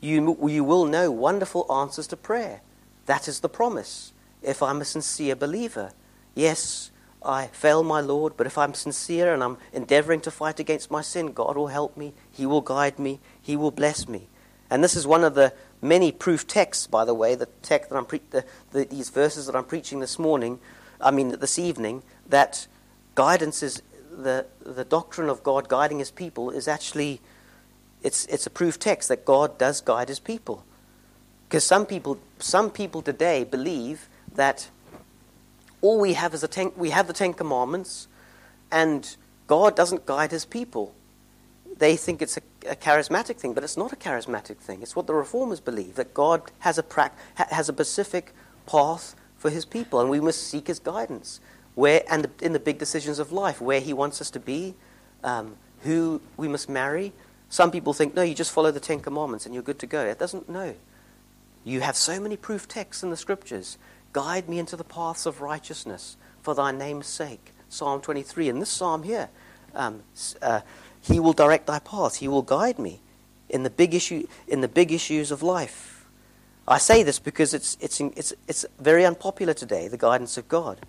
You, 0.00 0.38
you 0.48 0.62
will 0.62 0.84
know 0.84 1.10
wonderful 1.10 1.66
answers 1.72 2.06
to 2.06 2.16
prayer. 2.16 2.60
That 3.06 3.26
is 3.26 3.40
the 3.40 3.48
promise. 3.48 4.12
If 4.42 4.62
I'm 4.62 4.80
a 4.80 4.84
sincere 4.84 5.34
believer, 5.34 5.90
yes, 6.36 6.92
I 7.22 7.48
fail 7.48 7.82
my 7.82 8.00
Lord, 8.00 8.36
but 8.36 8.46
if 8.46 8.56
I'm 8.56 8.74
sincere 8.74 9.32
and 9.34 9.42
I'm 9.42 9.58
endeavoring 9.72 10.20
to 10.22 10.30
fight 10.30 10.60
against 10.60 10.90
my 10.90 11.02
sin, 11.02 11.32
God 11.32 11.56
will 11.56 11.68
help 11.68 11.96
me, 11.96 12.14
He 12.30 12.46
will 12.46 12.60
guide 12.60 12.98
me, 12.98 13.20
He 13.40 13.56
will 13.56 13.70
bless 13.70 14.08
me. 14.08 14.28
And 14.70 14.84
this 14.84 14.94
is 14.94 15.06
one 15.06 15.24
of 15.24 15.34
the 15.34 15.52
many 15.80 16.12
proof 16.12 16.46
texts, 16.46 16.86
by 16.86 17.04
the 17.04 17.14
way, 17.14 17.34
the 17.34 17.46
text 17.62 17.90
that 17.90 17.96
I'm 17.96 18.04
pre- 18.04 18.20
the, 18.30 18.44
the, 18.70 18.84
these 18.84 19.10
verses 19.10 19.46
that 19.46 19.56
I'm 19.56 19.64
preaching 19.64 20.00
this 20.00 20.18
morning, 20.18 20.60
I 21.00 21.10
mean 21.10 21.30
this 21.40 21.58
evening, 21.58 22.02
that 22.28 22.66
guidance 23.14 23.62
is 23.62 23.82
the, 24.10 24.46
the 24.60 24.84
doctrine 24.84 25.28
of 25.28 25.42
God 25.42 25.68
guiding 25.68 25.98
His 25.98 26.10
people 26.10 26.50
is 26.50 26.68
actually 26.68 27.20
it's, 28.02 28.26
it's 28.26 28.46
a 28.46 28.50
proof 28.50 28.78
text 28.78 29.08
that 29.08 29.24
God 29.24 29.58
does 29.58 29.80
guide 29.80 30.08
His 30.08 30.20
people. 30.20 30.64
Because 31.48 31.64
some 31.64 31.86
people, 31.86 32.18
some 32.38 32.70
people 32.70 33.02
today 33.02 33.44
believe 33.44 34.08
that 34.34 34.68
all 35.80 36.00
we 36.00 36.14
have 36.14 36.34
is 36.34 36.46
ten, 36.50 36.72
we 36.76 36.90
have 36.90 37.06
the 37.06 37.12
Ten 37.12 37.34
Commandments, 37.34 38.08
and 38.70 39.16
God 39.46 39.76
doesn't 39.76 40.06
guide 40.06 40.30
His 40.30 40.44
people. 40.44 40.94
They 41.76 41.96
think 41.96 42.20
it's 42.20 42.36
a, 42.36 42.42
a, 42.68 42.74
charismatic 42.74 43.36
thing, 43.36 43.54
but 43.54 43.62
it's 43.62 43.76
not 43.76 43.92
a 43.92 43.96
charismatic 43.96 44.56
thing. 44.56 44.82
It's 44.82 44.96
what 44.96 45.06
the 45.06 45.14
reformers 45.14 45.60
believe 45.60 45.94
that 45.94 46.12
God 46.12 46.42
has 46.60 46.78
a 46.78 46.82
pra- 46.82 47.12
has 47.36 47.68
a 47.68 47.72
specific 47.72 48.32
path 48.66 49.14
for 49.36 49.50
His 49.50 49.64
people, 49.64 50.00
and 50.00 50.10
we 50.10 50.20
must 50.20 50.46
seek 50.48 50.66
His 50.66 50.78
guidance 50.80 51.40
where 51.78 52.02
and 52.10 52.26
in 52.42 52.52
the 52.52 52.58
big 52.58 52.76
decisions 52.78 53.20
of 53.20 53.30
life, 53.30 53.60
where 53.60 53.80
He 53.80 53.92
wants 53.92 54.20
us 54.20 54.30
to 54.32 54.40
be, 54.40 54.74
um, 55.22 55.54
who 55.82 56.20
we 56.36 56.48
must 56.48 56.68
marry. 56.68 57.12
Some 57.50 57.70
people 57.70 57.92
think, 57.92 58.16
no, 58.16 58.22
you 58.22 58.34
just 58.34 58.50
follow 58.50 58.72
the 58.72 58.80
Ten 58.80 58.98
Commandments 58.98 59.46
and 59.46 59.54
you're 59.54 59.62
good 59.62 59.78
to 59.78 59.86
go. 59.86 60.04
It 60.04 60.18
doesn't. 60.18 60.48
No, 60.48 60.74
you 61.64 61.80
have 61.80 61.96
so 61.96 62.18
many 62.18 62.36
proof 62.36 62.66
texts 62.66 63.04
in 63.04 63.10
the 63.10 63.16
scriptures. 63.16 63.78
Guide 64.12 64.48
me 64.48 64.58
into 64.58 64.76
the 64.76 64.84
paths 64.84 65.26
of 65.26 65.40
righteousness 65.40 66.16
for 66.42 66.54
thy 66.54 66.72
name's 66.72 67.06
sake. 67.06 67.52
Psalm 67.68 68.00
23. 68.00 68.48
In 68.48 68.60
this 68.60 68.70
psalm 68.70 69.02
here, 69.02 69.28
um, 69.74 70.02
uh, 70.40 70.60
he 71.00 71.20
will 71.20 71.32
direct 71.32 71.66
thy 71.66 71.78
paths. 71.78 72.16
He 72.16 72.28
will 72.28 72.42
guide 72.42 72.78
me 72.78 73.00
in 73.48 73.62
the 73.62 73.70
big 73.70 73.94
issue 73.94 74.26
in 74.46 74.60
the 74.60 74.68
big 74.68 74.92
issues 74.92 75.30
of 75.30 75.42
life. 75.42 76.06
I 76.66 76.78
say 76.78 77.02
this 77.02 77.18
because 77.18 77.54
it's 77.54 77.76
it's 77.80 78.00
it's 78.00 78.32
it's 78.46 78.66
very 78.78 79.04
unpopular 79.04 79.54
today, 79.54 79.88
the 79.88 79.96
guidance 79.96 80.36
of 80.36 80.48
God, 80.48 80.80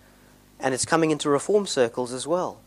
and 0.58 0.74
it's 0.74 0.84
coming 0.84 1.10
into 1.10 1.30
reform 1.30 1.66
circles 1.66 2.12
as 2.12 2.26
well. 2.26 2.60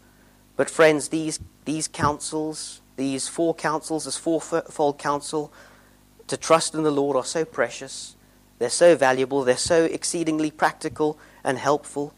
But 0.56 0.70
friends, 0.70 1.10
these 1.10 1.39
these 1.66 1.88
counsels, 1.88 2.82
these 2.95 3.28
four 3.28 3.54
counsels, 3.54 4.06
this 4.06 4.18
fourfold 4.18 4.97
counsel 4.97 5.54
to 6.28 6.38
trust 6.38 6.74
in 6.74 6.84
the 6.84 6.91
Lord 6.91 7.16
are 7.16 7.26
so 7.26 7.45
precious. 7.45 8.16
They're 8.64 8.70
so 8.70 8.95
valuable. 8.95 9.43
They're 9.43 9.57
so 9.57 9.84
exceedingly 9.84 10.49
practical 10.49 11.20
and 11.43 11.57
helpful. 11.57 12.14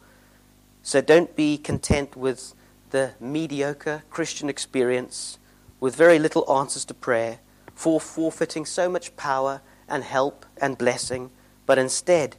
So 0.84 1.02
don't 1.02 1.36
be 1.36 1.58
content 1.58 2.16
with 2.16 2.54
the 2.92 3.14
mediocre 3.20 4.04
Christian 4.12 4.48
experience 4.48 5.40
with 5.80 5.96
very 5.96 6.20
little 6.20 6.48
answers 6.48 6.86
to 6.86 6.94
prayer, 6.94 7.40
for 7.74 8.00
forfeiting 8.00 8.64
so 8.64 8.88
much 8.88 9.18
power 9.18 9.62
and 9.90 10.04
help 10.04 10.46
and 10.62 10.78
blessing, 10.78 11.32
but 11.66 11.80
instead 11.80 12.36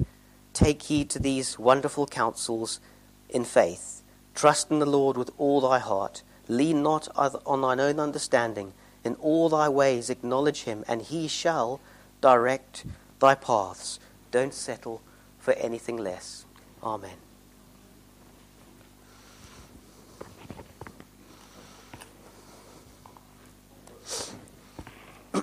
take 0.52 0.82
heed 0.82 1.10
to 1.10 1.18
these 1.18 1.58
wonderful 1.58 2.06
counsels 2.06 2.78
in 3.28 3.42
faith. 3.42 4.04
Trust 4.36 4.70
in 4.70 4.78
the 4.78 4.86
Lord 4.86 5.16
with 5.16 5.32
all 5.36 5.60
thy 5.60 5.80
heart. 5.80 6.22
Lean 6.46 6.80
not 6.80 7.08
on 7.16 7.60
thine 7.60 7.80
own 7.80 7.98
understanding 7.98 8.72
in 9.02 9.16
all 9.16 9.48
thy 9.48 9.68
ways 9.68 10.10
acknowledge 10.10 10.62
him, 10.62 10.84
and 10.86 11.02
he 11.02 11.26
shall 11.26 11.80
direct 12.20 12.84
thy 13.18 13.34
paths. 13.34 13.98
Don't 14.30 14.54
settle 14.54 15.02
for 15.38 15.54
anything 15.54 15.96
less. 15.96 16.44
Amen. 16.82 17.16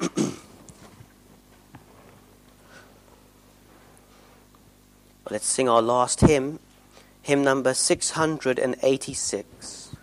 Let's 5.30 5.47
sing 5.47 5.69
our 5.69 5.82
last 5.82 6.19
hymn, 6.21 6.59
hymn 7.21 7.43
number 7.43 7.74
686. 7.74 9.95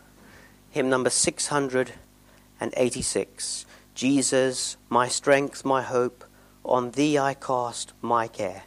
Hymn 0.70 0.88
number 0.88 1.10
686. 1.10 3.66
Jesus, 3.94 4.76
my 4.88 5.08
strength, 5.08 5.64
my 5.64 5.82
hope, 5.82 6.24
on 6.64 6.90
thee 6.92 7.18
I 7.18 7.34
cast 7.34 7.92
my 8.00 8.28
care. 8.28 8.64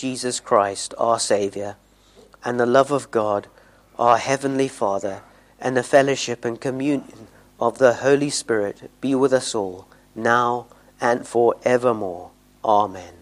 Jesus 0.00 0.40
Christ, 0.40 0.94
our 0.96 1.18
Saviour, 1.20 1.76
and 2.42 2.58
the 2.58 2.64
love 2.64 2.90
of 2.90 3.10
God, 3.10 3.48
our 3.98 4.16
Heavenly 4.16 4.66
Father, 4.66 5.20
and 5.60 5.76
the 5.76 5.82
fellowship 5.82 6.42
and 6.42 6.58
communion 6.58 7.28
of 7.60 7.76
the 7.76 7.92
Holy 7.92 8.30
Spirit 8.30 8.90
be 9.02 9.14
with 9.14 9.34
us 9.34 9.54
all, 9.54 9.86
now 10.14 10.68
and 11.02 11.26
for 11.26 11.54
evermore. 11.64 12.30
Amen. 12.64 13.19